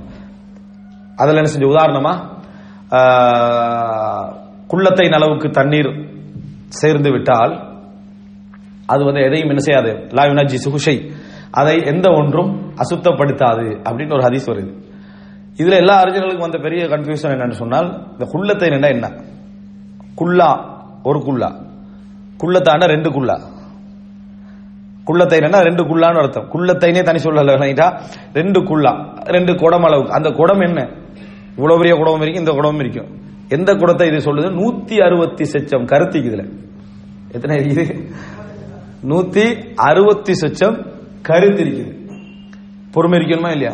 [1.15, 2.39] அதுல என்ன செஞ்ச உதாரணமா
[4.72, 5.89] குள்ளத்தை அளவுக்கு தண்ணீர்
[6.68, 7.54] சேர்ந்து விட்டால்
[8.86, 9.92] அது வந்து எதையும் என்ன செய்யாது?
[10.18, 10.24] லா
[10.66, 10.96] சுகுஷை
[11.52, 14.72] அதை எந்த ஒன்றும் அசுத்தப்படுத்தாது அப்படின்னு ஒரு ஹதீஸ் வருது.
[15.62, 19.10] இதுல எல்லா அறிஞர்களுக்கும் வந்த பெரிய கன்ஃபியூஷன் என்னன்னு சொன்னால் இந்த குள்ளத்தை என்ன?
[20.16, 20.50] குல்லா
[21.04, 21.50] ஒரு குல்லா
[22.38, 23.36] குள்ளத்தாண்ட ரெண்டு குல்லா
[25.08, 26.50] குள்ளத்தை என்னன்னா ரெண்டு குல்லான்னு அர்த்தம்.
[26.54, 27.56] குள்ளத்தைனே தனி சொல்லல
[28.34, 28.92] ரெண்டு குல்லா
[29.36, 30.14] ரெண்டு குடம் அளவுக்கு.
[30.14, 30.82] அந்த குடம் என்ன?
[31.56, 34.49] இவ்வளவு பெரிய குடம் இருக்கும் இந்த குடமும் இருக்கும் எந்த குடத்தை இது சொல்லுது?
[34.49, 35.86] நூத்தி அறுபத்தி சொச்சம்.
[35.86, 36.43] கருத்திக்கு இதுல.
[37.32, 38.10] எத்தனை இருக்குது?
[39.10, 40.86] நூத்தி அறுபத்தி சொச்சம்
[41.22, 42.10] கருத்து இருக்குது.
[42.91, 43.74] பொறுமை இருக்கணுமா இல்லையா?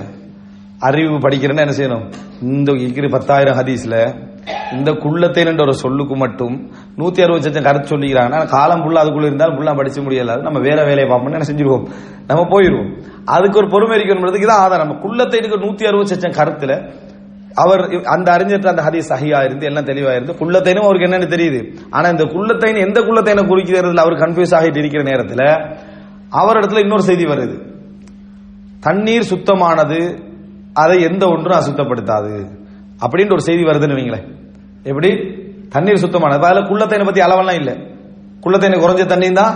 [0.79, 2.13] அறிவு படிக்கிறேன்னா என்ன செய்யணும்?
[2.41, 4.25] இந்த இருக்கிற பத்தாயிரம் ஹதீஸ்ல
[4.71, 9.75] இந்த குள்ளத்தைன்ற ஒரு சொல்லுக்கு மட்டும் நூத்தி அறுபது சச்சம் கருத்து சொல்லிக்கிறாங்கன்னா காலம் புள்ள அதுக்குள்ள இருந்தாலும் ஃபுல்லா
[9.75, 11.89] படிச்சு முடியல நம்ம வேற வேலையை பார்ப்போம்னு என்ன செஞ்சிருவோம்?
[12.27, 13.03] நம்ம போயிருவோம்.
[13.25, 14.87] அதுக்கு ஒரு பொறுமை இருக்கணும்ன்றதுக்கு தான் ஆதாரம்.
[14.87, 16.91] நம்ம குள்ளத்தேனுக்கு நூத்தி அறுபது சச்சம் கருத்துல
[17.63, 21.59] அவர் அந்த அறிஞர் அந்த ஹதீஸ் சஹியா இருந்து எல்லாம் தெளிவா இருந்து குள்ளத்தைனும் அவருக்கு என்னன்னு தெரியுது.
[21.89, 25.47] ஆனா இந்த குள்ளத்தைன் எந்த குள்ளத்தைனை குறிக்கிறதுல அவர் கன்ஃபியூஸ் ஆகிட்டு இருக்கிற
[26.29, 27.55] அவர் இடத்துல இன்னொரு செய்தி வருது.
[28.79, 29.99] தண்ணீர் சுத்தமானது
[30.73, 32.33] அதை எந்த ஒன்றும் அசுத்தப்படுத்தாது.
[33.05, 34.27] அப்படின்ற ஒரு செய்தி வருதுன்னு வைங்களேன்.
[34.83, 35.09] எப்படி?
[35.69, 36.45] தண்ணீர் சுத்தமானது.
[36.45, 37.75] அதில் குள்ளத்தைனை பத்தி அளவெல்லாம் இல்லை.
[38.41, 39.55] குள்ளத்தைனை குறைஞ்ச தண்ணியும் தான்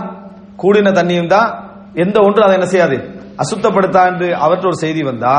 [0.62, 1.48] கூடின தண்ணியும் தான்
[1.94, 2.96] எந்த ஒன்றும் அதை என்ன செய்யாது?
[3.36, 5.36] அசுத்தப்படுத்தாண்டு அவற்ற ஒரு செய்தி வந்தா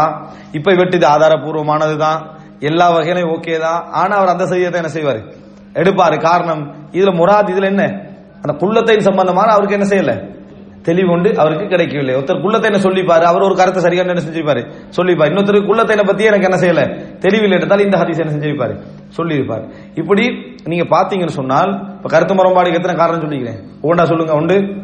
[0.51, 2.20] இப்ப இவற்று இது ஆதாரபூர்வமானது தான்
[2.64, 3.86] எல்லா வகையிலும் ஓகே தான்.
[3.91, 5.34] ஆனா அவர் அந்த செய்தியை என்ன செய்வாரு?
[5.74, 6.22] எடுப்பாரு.
[6.22, 7.84] காரணம் இதுல முராத் இதுல என்ன?
[8.41, 10.41] அந்த குள்ளத்தைன் சம்பந்தமான அவருக்கு என்ன செய்யல?
[10.82, 12.16] தெளிவு உண்டு அவருக்கு கிடைக்கவில்லை.
[12.16, 13.22] ஒருத்தர் குள்ளத்தை என்ன சொல்லிப்பாரு?
[13.22, 14.74] அவர் ஒரு கருத்தை சரியான என்ன செஞ்சிருப்பாரு?
[14.97, 15.30] சொல்லிப்பாரு.
[15.32, 17.03] இன்னொருத்தர் குள்ளத்தை பத்தி எனக்கு என்ன செய்யல?
[17.18, 18.80] தெளிவில்லை என்றால் இந்த ஹதீஸ் என்ன செஞ்சிருப்பாரு?
[19.09, 19.68] சொல்லியிருப்பார்.
[19.93, 23.64] இப்படி நீங்க பாத்தீங்கன்னு சொன்னால் இப்ப கருத்து முரண்பாடுக்கு எத்தனை காரணம் சொல்லிக்கிறேன்?
[23.84, 24.34] ஒவ்வொன்றா சொல்லுங்க.
[24.34, 24.76] உண்டு?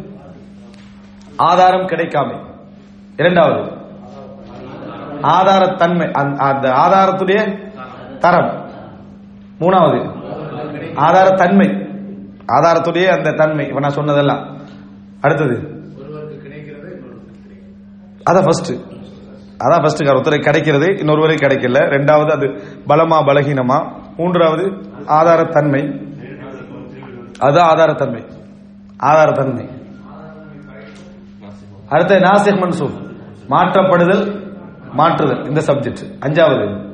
[1.35, 2.37] ஆதாரம் கிடைக்காமை.
[3.17, 3.78] இரண்டாவது
[5.21, 7.67] ஆதாரத்தன்மை அந்த- அந்த ஆதாரத்துடைய
[8.17, 8.69] தரம்.
[9.59, 10.17] மூணாவது
[10.95, 11.87] ஆதாரத்தன்மை.
[12.47, 14.57] ஆதாரத்துடைய அந்த தன்மை இப்ப நான் சொன்னதெல்லாம்.
[15.21, 15.83] அடுத்தது
[18.29, 18.71] அதான் ஃபர்ஸ்ட்
[19.59, 21.77] அதான் ஃபர்ஸ்ட் ஒருத்தரை கிடைக்கிறது இன்னொருவரை கிடைக்கல.
[21.77, 22.47] ரெண்டாவது அது
[22.87, 23.91] பலமா பலகீனமா.
[24.17, 24.65] மூன்றாவது
[25.07, 26.07] ஆதாரத்தன்மை.
[27.39, 28.29] அதுதான் ஆதாரத்தன்மை.
[28.99, 29.77] ஆதாரத்தன்மை.
[31.89, 33.07] அடுத்த நாசிக் மன்சூப்
[33.49, 34.38] மாற்றப்படுதல்
[34.93, 36.87] மாற்றுதல் இந்த சப்ஜெக்ட் அஞ்சாவது.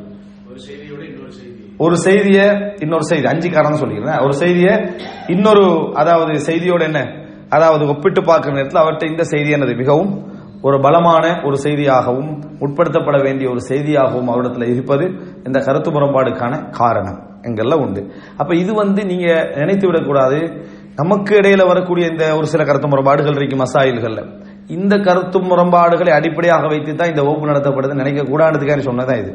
[1.77, 3.27] ஒரு செய்திய இன்னொரு செய்தி.
[3.27, 4.23] அஞ்சு காரணம் சொல்லிக்கிறேன்.
[4.23, 4.93] ஒரு செய்திய
[5.27, 7.13] இன்னொரு அதாவது செய்தியோட என்ன?
[7.49, 9.77] அதாவது ஒப்பிட்டு பார்க்கிற நேரத்தில் அவர்கிட்ட இந்த செய்தி என்னது?
[9.77, 15.05] மிகவும் ஒரு பலமான ஒரு செய்தியாகவும் உட்படுத்தப்பட வேண்டிய ஒரு செய்தியாகவும் அவரிடத்துல இருப்பது
[15.43, 17.39] இந்த கருத்து முரண்பாடுக்கான காரணம்.
[17.41, 18.11] எங்கெல்லாம் உண்டு.
[18.37, 20.65] அப்ப இது வந்து நீங்க நினைத்து விடக்கூடாது.
[20.95, 24.44] நமக்கு இடையில வரக்கூடிய இந்த ஒரு சில கருத்து முரண்பாடுகள் இருக்கு மசாயில்கள்ல.
[24.67, 29.31] இந்த கருத்து முரண்பாடுகளை அடிப்படையாக வைத்து தான் இந்த வகுப்பு நடத்தப்படுது நினைக்க கூடாதுக்கான சொன்னதான் இது.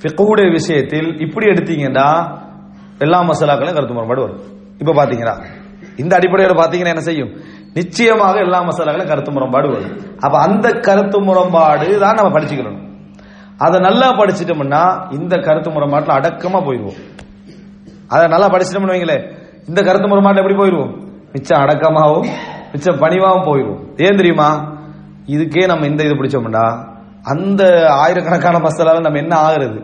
[0.00, 2.08] ஃபிக்குடைய விஷயத்தில் இப்படி எடுத்தீங்கன்னா
[2.98, 4.42] எல்லா மசாலாக்களும் கருத்து முரண்பாடு வரும்.
[4.78, 5.34] இப்ப பாத்தீங்களா?
[5.96, 7.32] இந்த அடிப்படையில் பாத்தீங்கன்னா என்ன செய்யும்?
[7.74, 9.96] நிச்சயமாக எல்லா மசாலாக்களும் கருத்து முரண்பாடு வரும்.
[10.20, 12.86] அப்ப அந்த கருத்து முரண்பாடு தான் நம்ம படிச்சுக்கணும்
[13.58, 16.98] அதை நல்லா படிச்சிட்டோம்னா இந்த கருத்து முரண்பாட்டில் அடக்கமா போயிடுவோம்.
[18.06, 19.24] அதை நல்லா படிச்சிட்டோம்னு வைங்களேன்.
[19.68, 20.92] இந்த கருத்து முரண்பாட்டில் எப்படி போயிடுவோம்?
[21.32, 22.28] மிச்சம் அடக்கமாகவும்
[22.72, 24.50] மிச்சம் பணிவாகவும் போயிடும் ஏன் தெரியுமா?
[25.34, 26.66] இதுக்கே நம்ம இந்த இது பிடிச்சோம்டா.
[27.32, 27.62] அந்த
[28.02, 29.78] ஆயிரக்கணக்கான மசாலாவில் நம்ம என்ன ஆகுறது?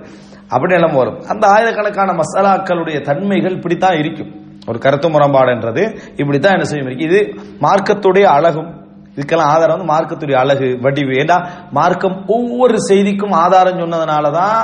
[0.54, 1.18] அப்படி எல்லாம் வரும்.
[1.32, 4.30] அந்த ஆயிரக்கணக்கான மசாலாக்களுடைய தன்மைகள் இப்படித்தான் இருக்கும்.
[4.70, 5.82] ஒரு கருத்து முரண்பாடுன்றது
[6.20, 6.88] இப்படித்தான் என்ன செய்யும்?
[6.88, 7.18] இருக்கு இது
[7.64, 8.70] மார்க்கத்துடைய அழகும்.
[9.16, 11.12] இதுக்கெல்லாம் ஆதாரம் வந்து மார்க்கத்துடைய அழகு வடிவு.
[11.22, 11.36] ஏன்னா
[11.78, 14.56] மார்க்கம் ஒவ்வொரு செய்திக்கும் ஆதாரம் சொன்னதுனால தான்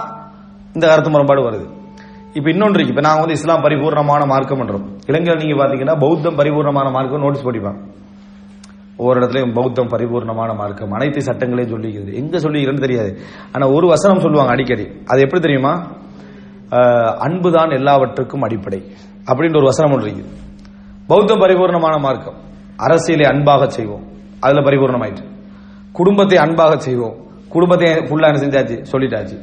[0.75, 1.67] இந்த கருத்து முரண்பாடு வருது.
[2.39, 2.95] இப்போ இன்னொன்று இருக்கு.
[2.95, 7.81] இப்போ நாங்க வந்து இஸ்லாம் பரிபூர்ணமான மார்க்கம் பண்றோம் இலங்கையில் பார்த்தீங்கன்னா பாத்தீங்கன்னா பௌத்தம் பரிபூர்ணமான மார்க்கம் நோட்டீஸ் படிப்பாங்க
[9.01, 10.91] ஒவ்வொரு இடத்துலையும் பௌத்தம் பரிபூர்ணமான மார்க்கம்.
[10.91, 12.13] அனைத்து சட்டங்களையும் சொல்லிக்கிறது.
[12.15, 13.19] எங்க சொல்லிக்கிறேன்னு தெரியாது.
[13.53, 14.87] ஆனா ஒரு வசனம் சொல்லுவாங்க அடிக்கடி.
[15.07, 15.73] அது எப்படி தெரியுமா?
[17.19, 18.81] அன்புதான் எல்லாவற்றுக்கும் அடிப்படை
[19.31, 20.33] அப்படின்ற ஒரு வசனம் ஒன்று இருக்குது.
[21.07, 22.35] பௌத்தம் பரிபூர்ணமான மார்க்கம்.
[22.77, 24.05] அரசியலை அன்பாக செய்வோம்.
[24.41, 25.25] அதுல பரிபூர்ணமாயிட்டு.
[25.93, 27.17] குடும்பத்தை அன்பாக செய்வோம்.
[27.49, 28.85] குடும்பத்தை ஃபுல்லா என்ன செஞ்சாச்சு?
[28.93, 29.37] சொல்லிட்டாச்சு.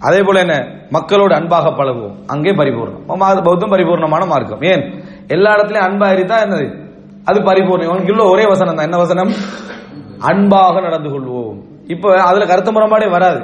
[0.00, 0.54] அதே போல என்ன?
[0.90, 2.16] மக்களோடு அன்பாக பழகுவோம்.
[2.26, 3.42] அங்கே பரிபூர்ணம்.
[3.42, 4.60] பௌத்தம் பரிபூர்ணமான மார்க்கம்.
[4.60, 4.84] ஏன்?
[5.26, 6.79] எல்லா இடத்துலயும் அன்பா இருந்தா என்னது?
[7.24, 7.86] அது பரிபூர்ணம்.
[7.86, 8.84] உனக்கு ஒரே வசனம் தான்.
[8.84, 9.32] என்ன வசனம்?
[10.18, 11.62] அன்பாக நடந்து கொள்வோம்.
[11.86, 13.38] இப்ப அதுல கருத்து முரண்பாடே வராது.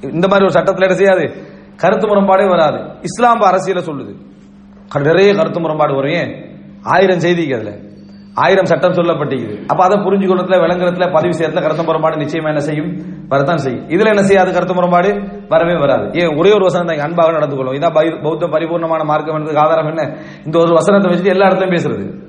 [0.00, 1.34] இந்த மாதிரி ஒரு சட்டத்தில் என்ன செய்யாது?
[1.76, 2.94] கருத்து முரண்பாடே வராது.
[3.02, 4.16] இஸ்லாம் அரசியல சொல்லுது.
[5.02, 6.12] நிறைய கருத்து முரண்பாடு வரும்.
[6.12, 6.50] ஏன்?
[6.82, 7.76] ஆயிரம் செய்திக்கு அதுல.
[8.34, 9.66] ஆயிரம் சட்டம் சொல்லப்பட்டிருக்குது.
[9.66, 13.02] அப்ப அதை புரிஞ்சுக்கொள்ளத்துல விளங்குறதுல பதிவு செய்யறதுல கருத்து முரண்பாடு நிச்சயமா என்ன செய்யும்?
[13.28, 13.88] வரத்தான் செய்யும்.
[13.88, 15.22] இதுல என்ன செய்யாது கருத்து முரண்பாடு?
[15.48, 16.10] வரவே வராது.
[16.12, 16.38] ஏன்?
[16.38, 16.98] ஒரே ஒரு வசனம் தான்.
[16.98, 20.16] அன்பாக நடந்து கொள்ளும் இதான் பை- பௌத்த பரிபூர்ணமான மார்க்கம் என்றதுக்கு ஆதாரம் என்ன?
[20.44, 22.27] இந்த ஒரு வசனத்தை வச்சுட்டு எல்லா இடத்துலயும் பேசுறது.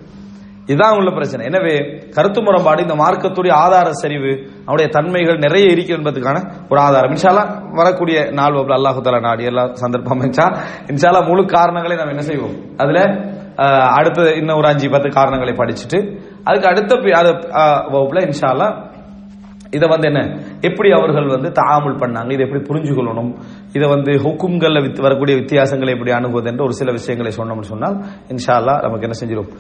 [0.70, 1.44] இதுதான் உள்ள பிரச்சனை.
[1.50, 1.74] எனவே
[2.16, 4.32] கருத்து முரண்பாடு இந்த மார்க்கத்துடைய ஆதார சரிவு
[4.68, 6.38] அவருடைய தன்மைகள் நிறைய இருக்கு என்பதுக்கான
[6.72, 7.14] ஒரு ஆதாரம்.
[7.16, 7.44] இன்ஷாலா
[7.80, 10.48] வரக்கூடிய நாள் வகுப்புல அல்லாஹு தலா நாடி எல்லா சந்தர்ப்பம் அமைச்சா
[10.94, 12.56] இன்ஷாலா முழு காரணங்களை நம்ம என்ன செய்வோம்?
[12.84, 13.00] அதுல
[14.00, 16.00] அடுத்த இன்னும் ஒரு அஞ்சு பத்து காரணங்களை படிச்சுட்டு
[16.48, 16.92] அதுக்கு அடுத்த
[17.22, 17.32] அது,
[17.94, 18.68] வகுப்புல இன்ஷாலா
[19.74, 20.22] இதை வந்து என்ன?
[20.68, 22.32] எப்படி அவர்கள் வந்து தாமுல் பண்ணாங்க?
[22.36, 23.32] இதை எப்படி புரிஞ்சு கொள்ளணும்
[23.78, 27.98] இதை வந்து ஹுக்கும்களில் வித் வரக்கூடிய வித்தியாசங்களை எப்படி அணுகுவது என்று ஒரு சில விஷயங்களை சொன்னோம்னு சொன்னால்
[28.34, 29.52] இன்ஷா அல்லாஹ் நமக்கு என்ன செஞ்சிடும்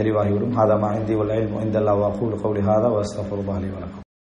[0.00, 1.16] தெளிவாகிவிடும் ஹாதா மா இந்தி
[1.66, 4.10] இந்த அல்லா வகூல் கௌலி ஹாதா வஸ்தஃபுல்லாஹி